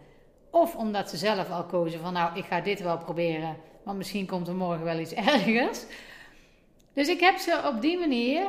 Of 0.52 0.76
omdat 0.76 1.10
ze 1.10 1.18
zelf 1.18 1.50
al 1.50 1.66
kozen 1.66 2.00
van 2.00 2.14
nou, 2.14 2.38
ik 2.38 2.46
ga 2.46 2.62
dit 2.62 2.82
wel 2.82 2.98
proberen, 2.98 3.58
want 3.84 3.98
misschien 3.98 4.26
komt 4.26 4.48
er 4.48 4.56
morgen 4.56 4.84
wel 4.84 5.00
iets 5.00 5.14
ergers. 5.34 5.86
Dus 6.94 7.08
ik 7.08 7.20
heb 7.20 7.38
ze 7.38 7.72
op 7.74 7.82
die 7.82 8.00
manier, 8.00 8.46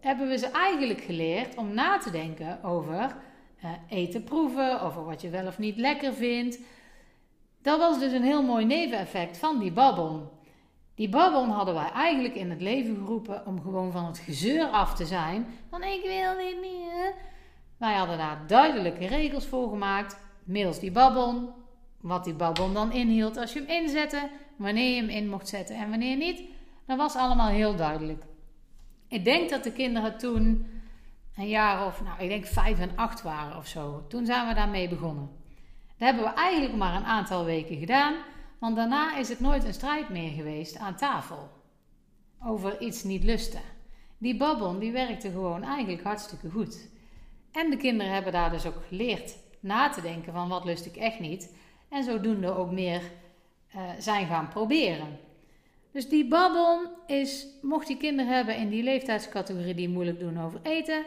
hebben 0.00 0.28
we 0.28 0.38
ze 0.38 0.46
eigenlijk 0.46 1.00
geleerd 1.00 1.56
om 1.56 1.74
na 1.74 1.98
te 1.98 2.10
denken 2.10 2.64
over 2.64 3.16
uh, 3.64 3.70
eten 3.88 4.24
proeven, 4.24 4.80
over 4.80 5.04
wat 5.04 5.20
je 5.20 5.28
wel 5.28 5.46
of 5.46 5.58
niet 5.58 5.76
lekker 5.76 6.14
vindt. 6.14 6.58
Dat 7.62 7.78
was 7.78 7.98
dus 7.98 8.12
een 8.12 8.22
heel 8.22 8.42
mooi 8.42 8.64
neveneffect 8.64 9.38
van 9.38 9.58
die 9.58 9.72
babbon. 9.72 10.28
Die 10.94 11.08
babbel 11.08 11.46
hadden 11.46 11.74
wij 11.74 11.90
eigenlijk 11.90 12.34
in 12.34 12.50
het 12.50 12.60
leven 12.60 12.96
geroepen 12.96 13.46
om 13.46 13.60
gewoon 13.60 13.92
van 13.92 14.04
het 14.04 14.18
gezeur 14.18 14.66
af 14.66 14.94
te 14.94 15.06
zijn. 15.06 15.46
Van 15.68 15.82
ik 15.82 16.02
wil 16.02 16.36
dit 16.36 16.60
niet. 16.60 17.14
Wij 17.76 17.94
hadden 17.94 18.18
daar 18.18 18.46
duidelijke 18.46 19.06
regels 19.06 19.46
voor 19.46 19.68
gemaakt. 19.68 20.18
Middels 20.44 20.78
die 20.78 20.90
babbel. 20.90 21.54
Wat 22.00 22.24
die 22.24 22.34
babbel 22.34 22.72
dan 22.72 22.92
inhield 22.92 23.36
als 23.36 23.52
je 23.52 23.58
hem 23.58 23.68
inzette. 23.68 24.30
Wanneer 24.56 24.94
je 24.94 25.00
hem 25.00 25.10
in 25.10 25.28
mocht 25.28 25.48
zetten 25.48 25.76
en 25.76 25.90
wanneer 25.90 26.16
niet. 26.16 26.42
Dat 26.86 26.96
was 26.96 27.16
allemaal 27.16 27.48
heel 27.48 27.76
duidelijk. 27.76 28.24
Ik 29.08 29.24
denk 29.24 29.50
dat 29.50 29.64
de 29.64 29.72
kinderen 29.72 30.18
toen 30.18 30.66
een 31.36 31.48
jaar 31.48 31.86
of, 31.86 32.02
nou, 32.02 32.22
ik 32.22 32.28
denk 32.28 32.46
vijf 32.46 32.78
en 32.78 32.96
acht 32.96 33.22
waren 33.22 33.56
of 33.56 33.66
zo. 33.66 34.04
Toen 34.08 34.26
zijn 34.26 34.48
we 34.48 34.54
daarmee 34.54 34.88
begonnen. 34.88 35.30
Dat 36.00 36.08
hebben 36.08 36.28
we 36.28 36.40
eigenlijk 36.40 36.76
maar 36.76 36.94
een 36.94 37.04
aantal 37.04 37.44
weken 37.44 37.78
gedaan. 37.78 38.14
want 38.58 38.76
daarna 38.76 39.16
is 39.16 39.28
het 39.28 39.40
nooit 39.40 39.64
een 39.64 39.72
strijd 39.72 40.08
meer 40.08 40.30
geweest 40.30 40.76
aan 40.76 40.96
tafel 40.96 41.48
over 42.44 42.80
iets 42.80 43.02
niet 43.02 43.24
lusten. 43.24 43.60
Die 44.18 44.36
babbel 44.36 44.78
die 44.78 44.92
werkte 44.92 45.30
gewoon 45.30 45.62
eigenlijk 45.62 46.02
hartstikke 46.02 46.50
goed. 46.50 46.88
En 47.52 47.70
de 47.70 47.76
kinderen 47.76 48.12
hebben 48.12 48.32
daar 48.32 48.50
dus 48.50 48.66
ook 48.66 48.84
geleerd 48.88 49.34
na 49.60 49.88
te 49.88 50.00
denken 50.00 50.32
van 50.32 50.48
wat 50.48 50.64
lust 50.64 50.86
ik 50.86 50.96
echt 50.96 51.20
niet. 51.20 51.54
En 51.88 52.04
zodoende 52.04 52.56
ook 52.56 52.70
meer 52.70 53.02
uh, 53.76 53.82
zijn 53.98 54.26
gaan 54.26 54.48
proberen. 54.48 55.18
Dus 55.92 56.08
die 56.08 56.28
babbel 56.28 56.80
is, 57.06 57.46
mocht 57.62 57.88
je 57.88 57.96
kinderen 57.96 58.34
hebben 58.34 58.56
in 58.56 58.68
die 58.68 58.82
leeftijdscategorie 58.82 59.74
die 59.74 59.88
moeilijk 59.88 60.18
doen 60.18 60.40
over 60.40 60.60
eten. 60.62 61.04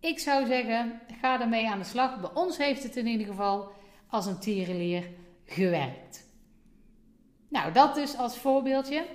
Ik 0.00 0.18
zou 0.18 0.46
zeggen, 0.46 1.00
ga 1.20 1.40
ermee 1.40 1.68
aan 1.68 1.78
de 1.78 1.84
slag. 1.84 2.20
Bij 2.20 2.30
ons 2.34 2.56
heeft 2.56 2.82
het 2.82 2.96
in 2.96 3.06
ieder 3.06 3.26
geval 3.26 3.80
als 4.12 4.26
een 4.26 4.38
tierenlier 4.38 5.10
gewerkt. 5.44 6.26
Nou, 7.48 7.72
dat 7.72 7.94
dus 7.94 8.16
als 8.16 8.36
voorbeeldje. 8.36 9.06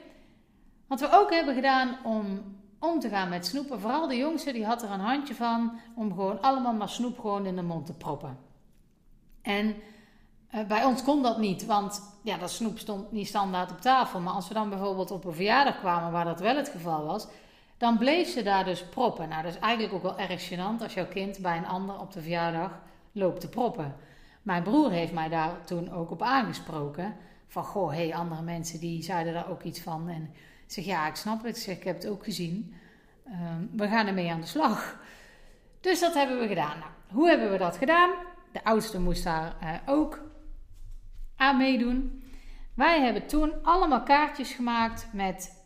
Wat 0.88 1.00
we 1.00 1.10
ook 1.12 1.32
hebben 1.32 1.56
gedaan 1.56 1.98
om 2.04 2.56
om 2.80 3.00
te 3.00 3.10
gaan 3.10 3.30
met 3.30 3.46
snoepen. 3.46 3.80
Vooral 3.80 4.08
de 4.08 4.18
jongste, 4.18 4.51
die 4.51 4.66
had 4.66 4.84
er 4.84 4.92
een 4.92 5.00
handje 5.00 5.36
van 5.36 5.80
om 5.96 6.10
gewoon 6.10 6.42
allemaal 6.42 6.74
maar 6.74 6.89
snoep 6.89 7.20
gewoon 7.20 7.46
in 7.46 7.56
de 7.56 7.62
mond 7.62 7.86
te 7.86 7.94
proppen. 7.94 8.38
En 9.42 9.75
uh, 10.56 10.66
bij 10.66 10.84
ons 10.84 11.04
kon 11.04 11.24
dat 11.24 11.38
niet, 11.38 11.66
want 11.66 12.01
ja, 12.24 12.38
dat 12.38 12.51
snoep 12.51 12.80
stond 12.80 13.12
niet 13.12 13.27
standaard 13.27 13.72
op 13.72 13.82
tafel. 13.82 14.20
Maar 14.20 14.34
als 14.34 14.48
we 14.48 14.54
dan 14.54 14.70
bijvoorbeeld 14.70 15.12
op 15.12 15.25
een 15.25 15.34
verjaardag 15.34 15.80
kwamen 15.80 16.12
waar 16.12 16.25
dat 16.25 16.39
wel 16.39 16.56
het 16.56 16.70
geval 16.70 17.06
was, 17.06 17.27
dan 17.77 17.98
bleef 17.98 18.30
ze 18.30 18.44
daar 18.44 18.66
dus 18.66 18.86
proppen. 18.86 19.30
Nou, 19.30 19.44
dat 19.44 19.54
is 19.54 19.60
eigenlijk 19.60 19.94
ook 19.94 20.01
wel 20.01 20.18
erg 20.18 20.50
gênant 20.50 20.82
als 20.82 20.94
jouw 20.94 21.08
kind 21.08 21.39
bij 21.39 21.58
een 21.58 21.68
ander 21.68 22.00
op 22.00 22.12
de 22.12 22.22
verjaardag 22.22 22.72
loopt 23.12 23.42
te 23.42 23.50
proppen. 23.50 23.96
Mijn 24.48 24.63
broer 24.63 24.92
heeft 24.92 25.13
mij 25.13 25.30
daar 25.30 25.66
toen 25.66 25.92
ook 25.92 26.12
op 26.12 26.22
aangesproken. 26.22 27.16
Van, 27.48 27.63
goh, 27.63 27.89
hey, 27.89 28.16
andere 28.16 28.42
mensen 28.42 28.80
die 28.80 29.04
zeiden 29.04 29.34
daar 29.34 29.50
ook 29.50 29.63
iets 29.63 29.80
van. 29.80 30.10
En 30.10 30.24
ik 30.66 30.72
zeg, 30.72 30.86
ja, 30.86 31.08
ik 31.08 31.16
snap 31.16 31.44
het. 31.44 31.58
Ik 31.58 31.63
zeg, 31.63 31.77
ik 31.77 31.84
heb 31.84 31.96
het 31.96 32.08
ook 32.08 32.24
gezien. 32.24 32.75
Ehm, 33.25 33.66
we 33.72 33.88
gaan 33.88 34.08
ermee 34.08 34.32
aan 34.32 34.42
de 34.42 34.48
slag. 34.48 35.00
Dus 35.82 36.00
dat 36.00 36.13
hebben 36.13 36.39
we 36.39 36.48
gedaan. 36.48 36.80
Nou, 36.80 36.92
hoe 37.08 37.30
hebben 37.30 37.51
we 37.51 37.58
dat 37.58 37.77
gedaan? 37.77 38.12
De 38.51 38.63
oudste 38.63 39.00
moest 39.00 39.24
daar 39.24 39.56
uh, 39.63 39.70
ook 39.86 40.22
aan 41.36 41.58
meedoen. 41.58 42.24
Wij 42.74 43.01
hebben 43.01 43.27
toen 43.27 43.54
allemaal 43.63 44.04
kaartjes 44.04 44.51
gemaakt 44.51 45.08
met 45.13 45.63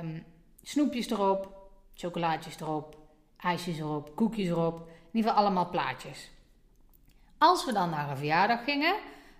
um, 0.00 0.24
snoepjes 0.62 1.10
erop, 1.10 1.70
chocolaatjes 1.94 2.60
erop, 2.60 2.98
ijsjes 3.36 3.78
erop, 3.78 4.16
koekjes 4.16 4.48
erop. 4.48 4.78
In 4.78 5.16
ieder 5.18 5.30
geval 5.30 5.44
allemaal 5.44 5.70
plaatjes. 5.70 6.32
Als 7.44 7.64
we 7.64 7.72
dan 7.72 7.90
naar 7.90 8.10
een 8.10 8.16
verjaardag 8.16 8.64
gingen, 8.64 8.94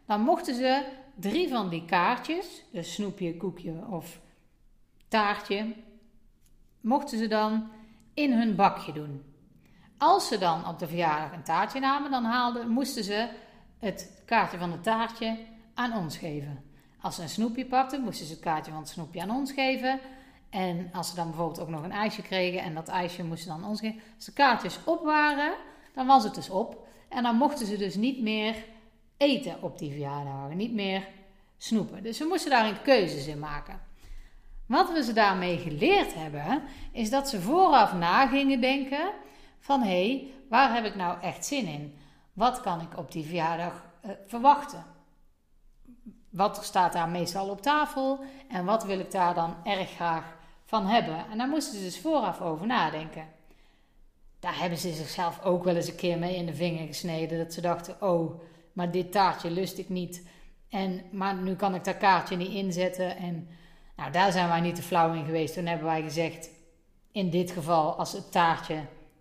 dan 0.06 0.20
mochten 0.20 0.54
ze 0.54 0.87
drie 1.14 1.49
van 1.49 1.68
die 1.68 1.84
kaartjes, 1.84 2.62
dus 2.73 2.94
snoepje, 2.94 3.37
koekje 3.37 3.87
of 3.90 4.20
taartje, 5.08 5.75
mochten 6.80 7.18
ze 7.18 7.26
dan 7.26 7.68
in 8.14 8.32
hun 8.32 8.56
bakje 8.56 8.92
doen. 8.92 9.23
Als 9.99 10.28
ze 10.28 10.38
dan 10.38 10.68
op 10.68 10.78
de 10.78 10.87
verjaardag 10.87 11.32
een 11.32 11.42
taartje 11.42 11.80
namen, 11.80 12.11
dan 12.11 12.25
haalden, 12.25 12.68
moesten 12.68 13.04
ze 13.04 13.28
het 13.78 14.23
kaartje 14.26 14.58
van 14.58 14.73
het 14.73 14.82
taartje 14.82 15.38
aan 15.75 15.92
ons 15.92 16.16
geven. 16.16 16.64
Als 17.00 17.14
ze 17.14 17.23
een 17.23 17.28
snoepje 17.28 17.66
pakten, 17.66 18.02
moesten 18.02 18.26
ze 18.26 18.32
het 18.32 18.42
kaartje 18.42 18.73
van 18.73 18.80
het 18.80 18.90
snoepje 18.90 19.23
aan 19.23 19.30
ons 19.30 19.52
geven. 19.52 20.00
En 20.50 20.90
als 20.92 21.08
ze 21.08 21.14
dan 21.14 21.26
bijvoorbeeld 21.26 21.61
ook 21.61 21.68
nog 21.68 21.82
een 21.82 21.92
ijsje 21.92 22.23
kregen 22.23 22.62
en 22.62 22.75
dat 22.75 22.88
ijsje 22.88 23.25
moesten 23.25 23.52
ze 23.52 23.61
dan 23.61 23.68
ons 23.68 23.80
geven. 23.80 24.00
Als 24.16 24.25
de 24.25 24.32
kaartjes 24.32 24.78
op 24.84 25.04
waren, 25.04 25.54
dan 25.94 26.06
was 26.06 26.25
het 26.25 26.34
dus 26.34 26.50
op. 26.50 26.83
En 27.14 27.23
dan 27.23 27.37
mochten 27.37 27.66
ze 27.66 27.76
dus 27.76 27.94
niet 27.94 28.21
meer 28.21 28.54
eten 29.16 29.62
op 29.62 29.78
die 29.78 29.90
verjaardagen, 29.90 30.56
niet 30.56 30.73
meer 30.73 31.09
snoepen. 31.56 32.02
Dus 32.02 32.16
ze 32.16 32.25
moesten 32.25 32.50
daar 32.50 32.66
een 32.66 32.83
keuzes 32.83 33.26
in 33.26 33.38
maken. 33.38 33.80
Wat 34.66 34.92
we 34.92 35.02
ze 35.02 35.12
daarmee 35.12 35.59
geleerd 35.59 36.14
hebben, 36.14 36.62
is 36.92 37.11
dat 37.11 37.28
ze 37.28 37.40
vooraf 37.40 37.94
na 37.94 38.26
gingen 38.26 38.61
denken 38.61 39.12
van 39.59 39.80
hé, 39.83 39.87
hey, 39.88 40.30
waar 40.49 40.75
heb 40.75 40.85
ik 40.85 40.94
nou 40.94 41.21
echt 41.21 41.47
zin 41.47 41.66
in? 41.66 41.94
Wat 42.33 42.61
kan 42.61 42.80
ik 42.80 42.99
op 42.99 43.12
die 43.12 43.25
verjaardag 43.25 43.85
uh, 44.04 44.11
verwachten? 44.26 44.85
Wat 46.30 46.64
staat 46.64 46.92
daar 46.92 47.09
meestal 47.09 47.49
op 47.49 47.62
tafel 47.62 48.25
en 48.49 48.64
wat 48.64 48.85
wil 48.85 48.99
ik 48.99 49.11
daar 49.11 49.35
dan 49.35 49.56
erg 49.64 49.90
graag 49.90 50.37
van 50.64 50.87
hebben? 50.87 51.25
En 51.30 51.38
daar 51.38 51.49
moesten 51.49 51.78
ze 51.78 51.85
dus 51.85 52.00
vooraf 52.00 52.40
over 52.40 52.66
nadenken. 52.66 53.28
Daar 54.44 54.58
hebben 54.60 54.78
ze 54.78 54.92
zichzelf 54.92 55.42
ook 55.42 55.64
wel 55.64 55.76
eens 55.76 55.88
een 55.88 55.96
keer 55.96 56.18
mee 56.18 56.36
in 56.36 56.46
de 56.46 56.54
vinger 56.54 56.86
gesneden. 56.86 57.38
Dat 57.38 57.52
ze 57.52 57.60
dachten: 57.60 58.02
oh, 58.02 58.40
maar 58.72 58.90
dit 58.90 59.12
taartje 59.12 59.50
lust 59.50 59.78
ik 59.78 59.88
niet. 59.88 60.26
En, 60.68 61.02
maar 61.12 61.34
nu 61.34 61.54
kan 61.54 61.74
ik 61.74 61.84
dat 61.84 61.96
kaartje 61.96 62.36
niet 62.36 62.52
inzetten. 62.52 63.16
En 63.16 63.48
nou, 63.96 64.10
daar 64.12 64.32
zijn 64.32 64.48
wij 64.48 64.60
niet 64.60 64.74
te 64.74 64.82
flauw 64.82 65.12
in 65.12 65.24
geweest. 65.24 65.54
Toen 65.54 65.66
hebben 65.66 65.86
wij 65.86 66.02
gezegd, 66.02 66.50
in 67.12 67.30
dit 67.30 67.50
geval, 67.50 67.94
als 67.94 68.12
het 68.12 68.32
taartje 68.32 68.80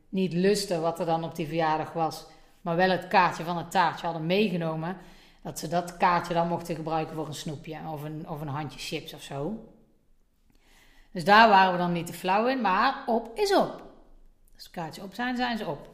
niet 0.10 0.34
lustte 0.34 0.80
wat 0.80 1.00
er 1.00 1.06
dan 1.06 1.24
op 1.24 1.36
die 1.36 1.48
verjaardag 1.48 1.94
was, 1.94 2.26
maar 2.62 2.76
wel 2.76 2.90
het 2.90 3.08
kaartje 3.08 3.44
van 3.44 3.58
het 3.58 3.72
taartje 3.72 4.06
hadden 4.06 4.26
meegenomen, 4.26 4.98
dat 5.44 5.60
ze 5.60 5.68
dat 5.68 5.98
kaartje 5.98 6.34
dan 6.34 6.48
mochten 6.48 6.76
gebruiken 6.76 7.16
voor 7.16 7.28
een 7.28 7.34
snoepje 7.34 7.78
of 7.94 8.04
een, 8.04 8.30
of 8.30 8.42
een 8.42 8.48
handje 8.48 8.80
chips 8.80 9.14
of 9.14 9.22
zo. 9.22 9.70
Dus 11.12 11.26
daar 11.26 11.50
waren 11.50 11.72
we 11.72 11.78
dan 11.78 11.92
niet 11.92 12.08
te 12.08 12.14
flauw 12.14 12.48
in, 12.48 12.62
maar 12.62 13.04
op 13.06 13.32
is 13.36 13.56
op. 13.56 13.92
Als 14.64 14.72
het 14.72 14.82
kaartje 14.82 15.04
op 15.04 15.14
zijn, 15.14 15.36
zijn 15.36 15.58
ze 15.58 15.66
op. 15.66 15.90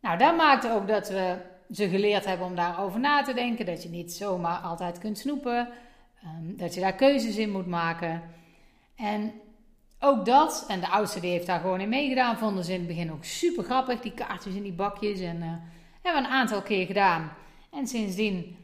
Nou, 0.00 0.18
dat 0.18 0.36
maakte 0.36 0.72
ook 0.72 0.88
dat 0.88 1.08
we 1.08 1.36
ze 1.70 1.88
geleerd 1.88 2.24
hebben 2.24 2.46
om 2.46 2.54
daarover 2.54 3.00
na 3.00 3.22
te 3.22 3.34
denken. 3.34 3.66
Dat 3.66 3.82
je 3.82 3.88
niet 3.88 4.12
zomaar 4.12 4.58
altijd 4.58 4.98
kunt 4.98 5.18
snoepen. 5.18 5.68
Ehm, 6.22 6.56
dat 6.56 6.74
je 6.74 6.80
daar 6.80 6.94
keuzes 6.94 7.36
in 7.36 7.50
moet 7.50 7.66
maken. 7.66 8.22
En 8.96 9.32
ook 10.00 10.24
dat, 10.24 10.64
en 10.68 10.80
de 10.80 10.88
oudste 10.88 11.20
die 11.20 11.30
heeft 11.30 11.46
daar 11.46 11.60
gewoon 11.60 11.80
in 11.80 11.88
meegedaan, 11.88 12.38
vonden 12.38 12.64
ze 12.64 12.72
in 12.72 12.78
het 12.78 12.88
begin 12.88 13.12
ook 13.12 13.24
super 13.24 13.64
grappig, 13.64 14.00
die 14.00 14.14
kaartjes 14.14 14.54
in 14.54 14.62
die 14.62 14.72
bakjes. 14.72 15.20
En 15.20 15.36
uh, 15.36 15.42
hebben 16.02 16.22
we 16.22 16.28
een 16.28 16.34
aantal 16.34 16.62
keer 16.62 16.86
gedaan. 16.86 17.32
En 17.70 17.86
sindsdien 17.86 18.56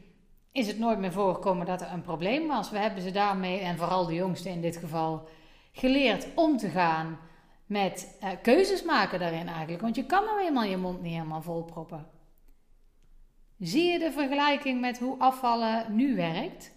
is 0.51 0.67
het 0.67 0.79
nooit 0.79 0.99
meer 0.99 1.11
voorgekomen 1.11 1.65
dat 1.65 1.81
er 1.81 1.91
een 1.91 2.01
probleem 2.01 2.47
was. 2.47 2.69
We 2.69 2.77
hebben 2.77 3.01
ze 3.01 3.11
daarmee, 3.11 3.59
en 3.59 3.77
vooral 3.77 4.05
de 4.05 4.13
jongste 4.13 4.49
in 4.49 4.61
dit 4.61 4.77
geval, 4.77 5.27
geleerd 5.71 6.27
om 6.35 6.57
te 6.57 6.69
gaan 6.69 7.19
met 7.65 8.17
uh, 8.23 8.29
keuzes 8.41 8.83
maken 8.83 9.19
daarin 9.19 9.47
eigenlijk. 9.47 9.81
Want 9.81 9.95
je 9.95 10.05
kan 10.05 10.25
nou 10.25 10.41
eenmaal 10.41 10.63
je 10.63 10.77
mond 10.77 11.01
niet 11.01 11.13
helemaal 11.13 11.41
volproppen. 11.41 12.07
Zie 13.59 13.91
je 13.91 13.99
de 13.99 14.11
vergelijking 14.11 14.81
met 14.81 14.99
hoe 14.99 15.19
afvallen 15.19 15.95
nu 15.95 16.15
werkt? 16.15 16.73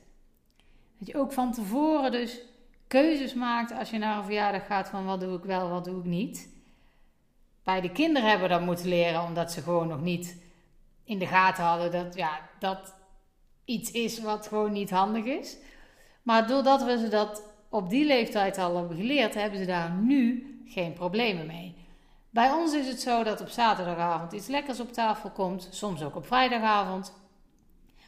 Dat 0.99 1.09
je 1.09 1.19
ook 1.19 1.33
van 1.33 1.53
tevoren 1.53 2.13
dus 2.13 2.41
keuzes 2.87 3.35
maakt 3.35 3.73
als 3.73 3.91
je 3.91 3.99
naar 3.99 4.17
een 4.17 4.25
verjaardag 4.25 4.67
gaat 4.67 4.89
van 4.89 5.05
wat 5.05 5.21
doe 5.21 5.37
ik 5.37 5.45
wel, 5.45 5.69
wat 5.69 5.85
doe 5.85 5.99
ik 5.99 6.05
niet. 6.05 6.49
Bij 7.65 7.81
de 7.81 7.93
kinderen 7.93 8.29
hebben 8.29 8.49
we 8.49 8.55
dat 8.55 8.65
moeten 8.65 8.89
leren 8.89 9.23
omdat 9.23 9.53
ze 9.53 9.63
gewoon 9.63 9.89
nog 9.89 10.01
niet 10.01 10.43
in 11.05 11.19
de 11.19 11.27
gaten 11.27 11.65
hadden 11.65 11.93
dat 11.93 12.15
ja, 12.15 12.41
dat 12.59 12.95
iets 13.65 13.91
is 13.91 14.21
wat 14.21 14.47
gewoon 14.47 14.73
niet 14.73 14.91
handig 14.91 15.25
is. 15.25 15.57
Maar 16.23 16.47
doordat 16.47 16.85
we 16.85 16.99
ze 16.99 17.09
dat 17.09 17.43
op 17.69 17.91
die 17.91 18.07
leeftijd 18.07 18.59
al 18.59 18.77
hebben 18.77 18.97
geleerd, 18.97 19.35
hebben 19.35 19.59
ze 19.59 19.67
daar 19.67 19.91
nu 19.91 20.53
geen 20.69 20.93
problemen 20.93 21.47
mee. 21.47 21.75
Bij 22.31 22.53
ons 22.53 22.75
is 22.75 22.87
het 22.87 23.01
zo 23.01 23.23
dat 23.23 23.41
op 23.41 23.49
zaterdagavond 23.49 24.33
iets 24.33 24.47
lekkers 24.47 24.81
op 24.81 24.93
tafel 24.93 25.31
komt, 25.31 25.69
soms 25.71 26.03
ook 26.03 26.17
op 26.17 26.27
vrijdagavond. 26.27 27.13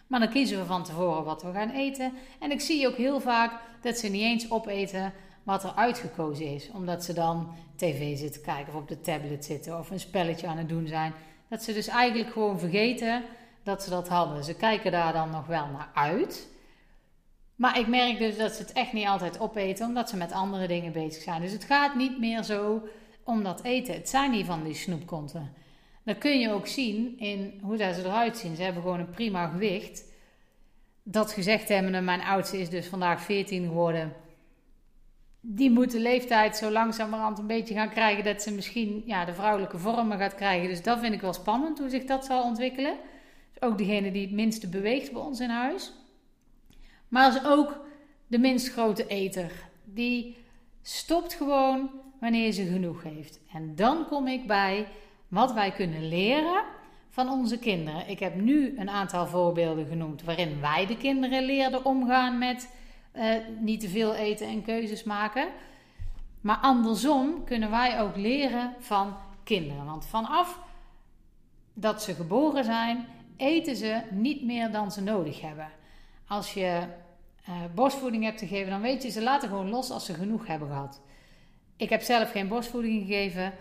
Maar 0.07 0.21
dan 0.21 0.29
kiezen 0.29 0.59
we 0.59 0.65
van 0.65 0.85
tevoren 0.85 1.25
wat 1.25 1.43
we 1.43 1.53
gaan 1.53 1.71
eten. 1.71 2.13
En 2.41 2.51
ik 2.51 2.61
zie 2.61 2.89
ook 2.89 2.97
heel 2.97 3.21
vaak 3.21 3.61
dat 3.81 3.99
ze 3.99 4.09
niet 4.09 4.23
eens 4.23 4.51
opeten 4.51 5.13
wat 5.43 5.65
er 5.65 5.75
uitgekozen 5.75 6.55
is. 6.55 6.71
Omdat 6.71 7.05
ze 7.05 7.13
dan 7.13 7.55
tv 7.77 8.19
zitten 8.19 8.43
kijken 8.43 8.75
of 8.75 8.81
op 8.81 8.89
de 8.89 9.01
tablet 9.01 9.45
zitten 9.45 9.79
of 9.79 9.91
een 9.91 10.01
spelletje 10.01 10.47
aan 10.47 10.59
het 10.59 10.69
doen 10.69 10.87
zijn. 10.87 11.13
Dat 11.49 11.63
ze 11.63 11.73
dus 11.73 11.89
eigenlijk 11.89 12.33
gewoon 12.33 12.59
vergeten 12.59 13.25
dat 13.63 13.83
ze 13.83 13.91
dat 13.91 14.09
hadden. 14.09 14.45
Ze 14.45 14.55
kijken 14.55 14.93
daar 14.93 15.13
dan 15.13 15.31
nog 15.31 15.47
wel 15.47 15.67
naar 15.67 15.89
uit. 15.95 16.49
Maar 17.61 17.79
ik 17.79 17.87
merk 17.87 18.19
dus 18.19 18.37
dat 18.37 18.53
ze 18.53 18.63
het 18.63 18.73
echt 18.73 18.93
niet 18.93 19.07
altijd 19.07 19.41
opeten, 19.41 19.87
omdat 19.87 20.09
ze 20.09 20.17
met 20.17 20.33
andere 20.33 20.67
dingen 20.67 20.93
bezig 20.93 21.23
zijn. 21.23 21.41
Dus 21.41 21.53
het 21.53 21.65
gaat 21.65 21.95
niet 21.95 22.19
meer 22.19 22.43
zo 22.43 22.83
om 23.25 23.43
dat 23.43 23.63
eten. 23.63 23.95
Het 23.95 24.09
zijn 24.09 24.31
niet 24.31 24.47
van 24.47 24.65
die 24.65 24.75
snoepkonten. 24.75 25.53
Dat 26.05 26.19
kun 26.19 26.39
je 26.39 26.51
ook 26.51 26.67
zien 26.67 27.19
in 27.19 27.61
hoe 27.63 27.77
ze 27.77 27.85
eruit 27.85 28.37
zien. 28.37 28.57
Ze 28.57 28.63
hebben 28.63 28.83
gewoon 28.83 28.99
een 28.99 29.11
prima 29.11 29.49
gewicht. 29.49 30.05
Dat 31.03 31.33
gezegd 31.33 31.69
hebben, 31.69 32.05
mijn 32.05 32.23
oudste 32.23 32.61
is 32.61 32.69
dus 32.69 32.87
vandaag 32.87 33.23
14 33.23 33.65
geworden. 33.65 34.13
Die 35.41 35.71
moet 35.71 35.91
de 35.91 36.01
leeftijd 36.01 36.57
zo 36.57 36.71
langzamerhand 36.71 37.39
een 37.39 37.47
beetje 37.47 37.75
gaan 37.75 37.91
krijgen 37.91 38.25
dat 38.25 38.43
ze 38.43 38.53
misschien 38.53 39.03
ja, 39.07 39.25
de 39.25 39.35
vrouwelijke 39.35 39.79
vormen 39.79 40.19
gaat 40.19 40.35
krijgen. 40.35 40.69
Dus 40.69 40.83
dat 40.83 40.99
vind 40.99 41.15
ik 41.15 41.21
wel 41.21 41.33
spannend 41.33 41.79
hoe 41.79 41.89
zich 41.89 42.05
dat 42.05 42.25
zal 42.25 42.43
ontwikkelen. 42.43 42.97
Dus 43.53 43.63
ook 43.63 43.79
degene 43.79 44.13
die 44.13 44.23
het 44.23 44.33
minste 44.33 44.69
beweegt 44.69 45.13
bij 45.13 45.23
ons 45.23 45.41
in 45.41 45.51
huis. 45.51 45.93
Maar 47.11 47.35
is 47.35 47.45
ook 47.45 47.81
de 48.27 48.39
minst 48.39 48.69
grote 48.69 49.07
eter. 49.07 49.53
Die 49.85 50.37
stopt 50.83 51.35
gewoon 51.35 51.91
wanneer 52.21 52.53
ze 52.53 52.65
genoeg 52.65 53.03
heeft. 53.03 53.41
En 53.53 53.75
dan 53.77 54.07
kom 54.07 54.27
ik 54.27 54.47
bij 54.47 54.87
wat 55.29 55.53
wij 55.53 55.71
kunnen 55.71 56.09
leren 56.09 56.65
van 57.09 57.29
onze 57.29 57.59
kinderen. 57.59 58.09
Ik 58.09 58.19
heb 58.19 58.35
nu 58.35 58.79
een 58.79 58.91
aantal 58.91 59.27
voorbeelden 59.27 59.87
genoemd 59.87 60.23
waarin 60.23 60.61
wij 60.61 60.87
de 60.87 60.97
kinderen 60.97 61.45
leerden 61.45 61.85
omgaan 61.85 62.39
met 62.39 62.75
uh, 63.17 63.35
niet 63.61 63.81
te 63.81 63.89
veel 63.89 64.15
eten 64.15 64.47
en 64.47 64.63
keuzes 64.63 65.05
maken. 65.05 65.49
Maar 66.41 66.57
andersom 66.57 67.45
kunnen 67.45 67.71
wij 67.71 68.01
ook 68.01 68.17
leren 68.17 68.75
van 68.79 69.17
kinderen. 69.45 69.85
Want 69.85 70.07
vanaf 70.07 70.61
dat 71.75 72.03
ze 72.03 72.15
geboren 72.15 72.65
zijn, 72.65 73.07
eten 73.37 73.77
ze 73.77 74.01
niet 74.11 74.45
meer 74.45 74.71
dan 74.71 74.93
ze 74.93 75.03
nodig 75.03 75.41
hebben. 75.41 75.69
Als 76.31 76.55
je 76.55 76.83
uh, 77.49 77.55
borstvoeding 77.75 78.25
hebt 78.25 78.39
gegeven, 78.39 78.71
dan 78.71 78.81
weet 78.81 79.03
je, 79.03 79.11
ze 79.11 79.23
laten 79.23 79.49
gewoon 79.49 79.69
los 79.69 79.91
als 79.91 80.05
ze 80.05 80.15
genoeg 80.15 80.47
hebben 80.47 80.69
gehad. 80.69 81.01
Ik 81.77 81.89
heb 81.89 82.03
zelf 82.03 82.31
geen 82.31 82.49
borstvoeding 82.49 83.01
gegeven, 83.01 83.53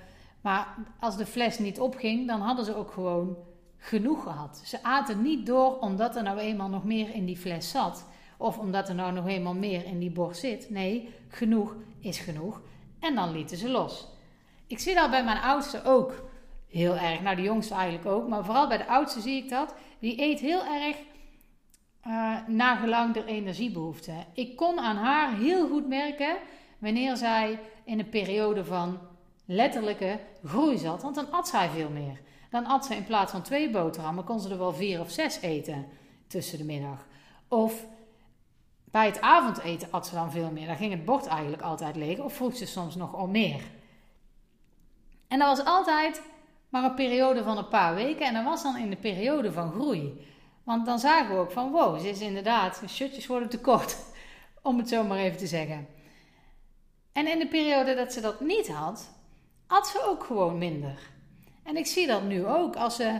maar 0.41 0.75
als 0.99 1.17
de 1.17 1.25
fles 1.25 1.59
niet 1.59 1.79
opging, 1.79 2.27
dan 2.27 2.41
hadden 2.41 2.65
ze 2.65 2.75
ook 2.75 2.91
gewoon 2.91 3.37
genoeg 3.77 4.23
gehad. 4.23 4.61
Ze 4.65 4.83
aten 4.83 5.21
niet 5.21 5.45
door 5.45 5.79
omdat 5.79 6.15
er 6.15 6.23
nou 6.23 6.37
eenmaal 6.37 6.69
nog 6.69 6.83
meer 6.83 7.13
in 7.13 7.25
die 7.25 7.37
fles 7.37 7.69
zat. 7.69 8.05
Of 8.37 8.57
omdat 8.57 8.89
er 8.89 8.95
nou 8.95 9.13
nog 9.13 9.27
eenmaal 9.27 9.55
meer 9.55 9.85
in 9.85 9.99
die 9.99 10.11
borst 10.11 10.39
zit. 10.39 10.69
Nee, 10.69 11.13
genoeg 11.27 11.75
is 11.99 12.19
genoeg. 12.19 12.61
En 12.99 13.15
dan 13.15 13.31
lieten 13.31 13.57
ze 13.57 13.69
los. 13.69 14.07
Ik 14.67 14.79
zie 14.79 14.95
dat 14.95 15.09
bij 15.09 15.23
mijn 15.23 15.41
oudste 15.41 15.83
ook 15.83 16.29
heel 16.67 16.95
erg. 16.95 17.21
Nou, 17.21 17.35
de 17.35 17.41
jongste 17.41 17.73
eigenlijk 17.73 18.05
ook. 18.05 18.27
Maar 18.27 18.45
vooral 18.45 18.67
bij 18.67 18.77
de 18.77 18.87
oudste 18.87 19.21
zie 19.21 19.43
ik 19.43 19.49
dat. 19.49 19.75
Die 19.99 20.21
eet 20.21 20.39
heel 20.39 20.65
erg 20.65 20.97
uh, 22.07 22.47
nagelang 22.47 23.13
de 23.13 23.25
energiebehoefte. 23.25 24.13
Ik 24.33 24.55
kon 24.55 24.79
aan 24.79 24.95
haar 24.95 25.35
heel 25.35 25.67
goed 25.67 25.87
merken 25.87 26.37
wanneer 26.77 27.15
zij 27.15 27.59
in 27.83 27.99
een 27.99 28.09
periode 28.09 28.65
van 28.65 28.99
letterlijke 29.45 30.19
groei 30.45 30.77
zat. 30.77 31.01
Want 31.01 31.15
dan 31.15 31.31
at 31.31 31.47
zij 31.47 31.69
veel 31.69 31.89
meer. 31.89 32.19
Dan 32.49 32.65
at 32.65 32.85
ze 32.85 32.95
in 32.95 33.03
plaats 33.03 33.31
van 33.31 33.41
twee 33.41 33.69
boterhammen, 33.69 34.23
kon 34.23 34.39
ze 34.39 34.49
er 34.49 34.57
wel 34.57 34.73
vier 34.73 34.99
of 34.99 35.11
zes 35.11 35.41
eten 35.41 35.85
tussen 36.27 36.57
de 36.57 36.63
middag. 36.63 37.07
Of 37.47 37.85
bij 38.91 39.05
het 39.05 39.21
avondeten 39.21 39.91
at 39.91 40.07
ze 40.07 40.15
dan 40.15 40.31
veel 40.31 40.51
meer. 40.51 40.67
Dan 40.67 40.75
ging 40.75 40.91
het 40.91 41.05
bord 41.05 41.25
eigenlijk 41.25 41.61
altijd 41.61 41.95
leeg. 41.95 42.19
Of 42.19 42.33
vroeg 42.33 42.55
ze 42.55 42.65
soms 42.65 42.95
nog 42.95 43.13
om 43.13 43.31
meer. 43.31 43.61
En 45.27 45.39
dat 45.39 45.57
was 45.57 45.65
altijd 45.65 46.21
maar 46.69 46.83
een 46.83 46.95
periode 46.95 47.43
van 47.43 47.57
een 47.57 47.67
paar 47.67 47.95
weken. 47.95 48.25
En 48.25 48.33
dat 48.33 48.43
was 48.43 48.63
dan 48.63 48.77
in 48.77 48.89
de 48.89 48.95
periode 48.95 49.51
van 49.51 49.71
groei. 49.71 50.27
Want 50.63 50.85
dan 50.85 50.99
zagen 50.99 51.35
we 51.35 51.41
ook 51.41 51.51
van, 51.51 51.71
wow, 51.71 51.99
ze 51.99 52.09
is 52.09 52.19
inderdaad, 52.19 52.81
shirtjes 52.87 53.27
worden 53.27 53.49
te 53.49 53.59
kort. 53.59 53.97
Om 54.61 54.77
het 54.77 54.89
zo 54.89 55.03
maar 55.03 55.17
even 55.17 55.37
te 55.37 55.47
zeggen. 55.47 55.87
En 57.11 57.27
in 57.27 57.39
de 57.39 57.47
periode 57.47 57.95
dat 57.95 58.13
ze 58.13 58.21
dat 58.21 58.39
niet 58.39 58.67
had, 58.67 59.09
at 59.67 59.87
ze 59.87 60.03
ook 60.05 60.23
gewoon 60.23 60.57
minder. 60.57 61.11
En 61.63 61.77
ik 61.77 61.85
zie 61.85 62.07
dat 62.07 62.23
nu 62.23 62.45
ook 62.45 62.75
als 62.75 62.95
ze 62.95 63.19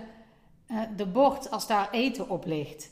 uh, 0.67 0.81
de 0.96 1.05
bord, 1.05 1.51
als 1.51 1.67
daar 1.67 1.89
eten 1.91 2.29
op 2.29 2.46
ligt. 2.46 2.89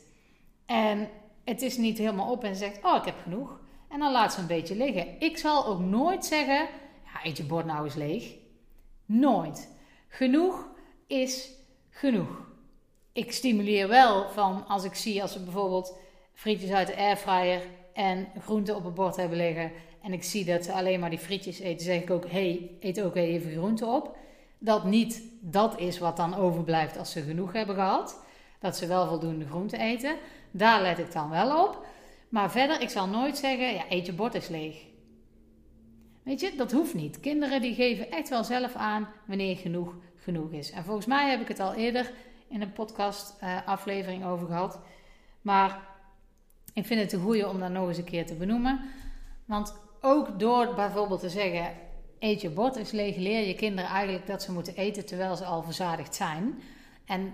En 0.66 1.10
het 1.44 1.62
is 1.62 1.78
niet 1.78 1.98
helemaal 1.98 2.32
op 2.32 2.44
en 2.44 2.56
ze 2.56 2.64
zegt, 2.64 2.84
oh 2.84 2.96
ik 2.96 3.06
heb 3.06 3.22
genoeg. 3.24 3.60
En 3.90 4.00
dan 4.00 4.12
laat 4.12 4.34
ze 4.34 4.40
een 4.40 4.48
beetje 4.48 4.76
liggen. 4.76 5.20
Ik 5.20 5.38
zal 5.38 5.66
ook 5.66 5.80
nooit 5.80 6.26
zeggen, 6.26 6.68
ja, 7.06 7.24
eet 7.24 7.38
je 7.38 7.44
bord 7.44 7.66
nou 7.66 7.84
eens 7.84 7.96
leeg. 7.96 8.36
Nooit. 9.06 9.76
Genoeg 10.08 10.68
is 11.08 11.50
genoeg. 11.90 12.47
Ik 13.18 13.32
stimuleer 13.32 13.88
wel 13.88 14.30
van 14.30 14.68
als 14.68 14.84
ik 14.84 14.96
zie 14.96 15.22
als 15.22 15.34
we 15.34 15.40
bijvoorbeeld 15.40 15.98
frietjes 16.34 16.72
uit 16.72 16.88
de 16.88 16.98
airfryer 16.98 17.62
en 17.94 18.28
groenten 18.42 18.76
op 18.76 18.84
het 18.84 18.94
bord 18.94 19.16
hebben 19.16 19.38
liggen. 19.38 19.72
En 20.02 20.14
ik 20.14 20.24
zie 20.24 20.46
dat 20.46 20.64
ze 20.64 20.72
alleen 20.72 21.00
maar 21.00 21.10
die 21.10 21.20
frietjes 21.20 21.60
eten, 21.60 21.86
zeg 21.86 22.02
ik 22.02 22.10
ook: 22.10 22.32
hey, 22.32 22.72
eet 22.80 23.02
ook 23.02 23.16
even 23.16 23.52
groenten 23.52 23.88
op. 23.88 24.18
Dat 24.60 24.84
niet 24.84 25.24
dat 25.42 25.80
is 25.80 26.00
wat 26.00 26.18
dan 26.18 26.36
overblijft 26.36 26.98
als 26.98 27.12
ze 27.12 27.22
genoeg 27.22 27.54
hebben 27.54 27.76
gehad. 27.76 28.20
Dat 28.60 28.78
ze 28.78 28.88
wel 28.88 29.08
voldoende 29.08 29.46
groenten 29.46 29.80
eten. 29.80 30.16
Daar 30.52 30.82
let 30.82 31.00
ik 31.00 31.12
dan 31.12 31.30
wel 31.30 31.64
op. 31.64 31.86
Maar 32.30 32.52
verder, 32.52 32.82
ik 32.82 32.90
zal 32.90 33.08
nooit 33.08 33.38
zeggen: 33.38 33.74
ja, 33.74 33.84
eet 33.90 34.06
je 34.06 34.14
bord 34.14 34.36
is 34.36 34.48
leeg. 34.48 34.76
Weet 36.24 36.40
je, 36.40 36.56
dat 36.56 36.72
hoeft 36.72 36.94
niet. 36.94 37.20
Kinderen 37.20 37.62
die 37.62 37.76
geven 37.76 38.12
echt 38.12 38.30
wel 38.30 38.44
zelf 38.44 38.74
aan 38.76 39.10
wanneer 39.26 39.56
genoeg 39.56 39.96
genoeg 40.16 40.52
is. 40.52 40.72
En 40.72 40.84
volgens 40.84 41.06
mij 41.06 41.30
heb 41.30 41.42
ik 41.42 41.48
het 41.48 41.60
al 41.60 41.74
eerder 41.74 42.12
in 42.50 42.62
een 42.62 42.74
podcast 42.74 43.36
uh, 43.44 43.58
aflevering 43.66 44.26
over 44.26 44.48
gehad. 44.48 44.80
Maar 45.42 45.82
ik 46.74 46.86
vind 46.86 47.02
het 47.02 47.14
een 47.14 47.22
goede 47.22 47.48
om 47.48 47.60
dat 47.60 47.70
nog 47.72 47.88
eens 47.88 47.98
een 47.98 48.04
keer 48.04 48.26
te 48.26 48.36
benoemen. 48.36 48.82
Want 49.46 49.76
ook 50.02 50.40
door 50.40 50.74
bijvoorbeeld 50.74 51.20
te 51.20 51.30
zeggen: 51.30 51.74
eet 52.20 52.42
je 52.42 52.50
bord 52.50 52.76
is 52.76 52.92
leeg, 52.92 53.16
leer 53.16 53.48
je 53.48 53.56
kinderen 53.56 53.90
eigenlijk 53.90 54.28
dat 54.28 54.44
ze 54.44 54.52
moeten 54.52 54.76
eten 54.76 55.06
terwijl 55.06 55.36
ze 55.36 55.46
al 55.46 55.64
verzadigd 55.64 56.16
zijn. 56.16 56.62
En 57.06 57.34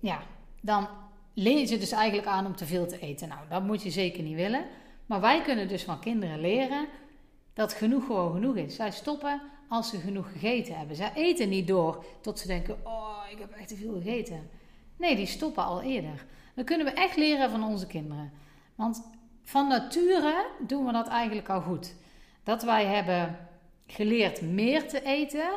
ja, 0.00 0.22
dan 0.60 0.88
leer 1.34 1.66
ze 1.66 1.78
dus 1.78 1.92
eigenlijk 1.92 2.28
aan 2.28 2.46
om 2.46 2.56
te 2.56 2.66
veel 2.66 2.86
te 2.86 2.98
eten. 2.98 3.28
Nou, 3.28 3.40
dat 3.48 3.62
moet 3.62 3.82
je 3.82 3.90
zeker 3.90 4.22
niet 4.22 4.36
willen. 4.36 4.64
Maar 5.06 5.20
wij 5.20 5.42
kunnen 5.42 5.68
dus 5.68 5.84
van 5.84 6.00
kinderen 6.00 6.40
leren 6.40 6.86
dat 7.54 7.72
genoeg 7.72 8.06
gewoon 8.06 8.32
genoeg 8.32 8.56
is. 8.56 8.74
Zij 8.74 8.90
stoppen 8.90 9.42
als 9.68 9.90
ze 9.90 9.98
genoeg 9.98 10.32
gegeten 10.32 10.78
hebben. 10.78 10.96
Zij 10.96 11.12
eten 11.14 11.48
niet 11.48 11.66
door 11.66 12.04
tot 12.20 12.38
ze 12.38 12.46
denken: 12.46 12.78
Oh, 12.84 13.19
ik 13.30 13.38
heb 13.38 13.52
echt 13.52 13.68
te 13.68 13.76
veel 13.76 13.92
gegeten. 13.92 14.50
Nee, 14.96 15.16
die 15.16 15.26
stoppen 15.26 15.64
al 15.64 15.82
eerder. 15.82 16.26
Dan 16.54 16.64
kunnen 16.64 16.86
we 16.86 16.92
echt 16.92 17.16
leren 17.16 17.50
van 17.50 17.64
onze 17.64 17.86
kinderen. 17.86 18.32
Want 18.74 19.02
van 19.42 19.68
nature 19.68 20.46
doen 20.66 20.86
we 20.86 20.92
dat 20.92 21.08
eigenlijk 21.08 21.48
al 21.48 21.60
goed. 21.60 21.94
Dat 22.42 22.62
wij 22.62 22.84
hebben 22.84 23.48
geleerd 23.86 24.40
meer 24.40 24.88
te 24.88 25.02
eten, 25.02 25.50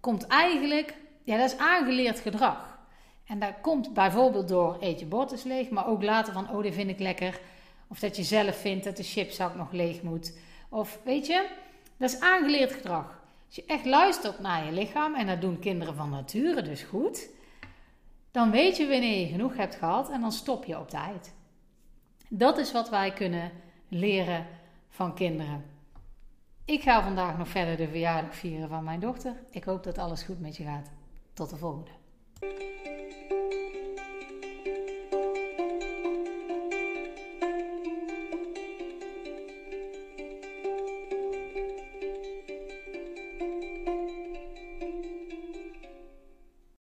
komt 0.00 0.26
eigenlijk, 0.26 0.94
ja, 1.24 1.36
dat 1.36 1.52
is 1.52 1.58
aangeleerd 1.58 2.20
gedrag. 2.20 2.78
En 3.26 3.38
dat 3.38 3.52
komt 3.60 3.94
bijvoorbeeld 3.94 4.48
door 4.48 4.76
eet 4.80 5.00
je 5.00 5.06
bord 5.06 5.32
is 5.32 5.42
leeg, 5.42 5.70
maar 5.70 5.86
ook 5.86 6.02
later 6.02 6.32
van, 6.32 6.50
oh, 6.50 6.62
dit 6.62 6.74
vind 6.74 6.90
ik 6.90 6.98
lekker. 6.98 7.40
Of 7.88 7.98
dat 7.98 8.16
je 8.16 8.22
zelf 8.22 8.56
vindt 8.56 8.84
dat 8.84 8.96
de 8.96 9.02
chipzak 9.02 9.54
nog 9.54 9.72
leeg 9.72 10.02
moet. 10.02 10.38
Of 10.68 10.98
weet 11.04 11.26
je, 11.26 11.48
dat 11.96 12.10
is 12.10 12.20
aangeleerd 12.20 12.72
gedrag. 12.72 13.15
Als 13.46 13.56
je 13.56 13.64
echt 13.66 13.84
luistert 13.84 14.38
naar 14.38 14.64
je 14.64 14.72
lichaam, 14.72 15.14
en 15.14 15.26
dat 15.26 15.40
doen 15.40 15.58
kinderen 15.58 15.94
van 15.94 16.10
nature 16.10 16.62
dus 16.62 16.82
goed, 16.82 17.28
dan 18.30 18.50
weet 18.50 18.76
je 18.76 18.88
wanneer 18.88 19.20
je 19.20 19.26
genoeg 19.26 19.56
hebt 19.56 19.74
gehad 19.74 20.10
en 20.10 20.20
dan 20.20 20.32
stop 20.32 20.64
je 20.64 20.78
op 20.78 20.88
tijd. 20.88 21.34
Dat 22.28 22.58
is 22.58 22.72
wat 22.72 22.90
wij 22.90 23.12
kunnen 23.12 23.50
leren 23.88 24.46
van 24.88 25.14
kinderen. 25.14 25.64
Ik 26.64 26.82
ga 26.82 27.02
vandaag 27.02 27.38
nog 27.38 27.48
verder 27.48 27.76
de 27.76 27.88
verjaardag 27.88 28.34
vieren 28.34 28.68
van 28.68 28.84
mijn 28.84 29.00
dochter. 29.00 29.32
Ik 29.50 29.64
hoop 29.64 29.82
dat 29.82 29.98
alles 29.98 30.22
goed 30.22 30.40
met 30.40 30.56
je 30.56 30.64
gaat. 30.64 30.90
Tot 31.32 31.50
de 31.50 31.56
volgende. 31.56 31.90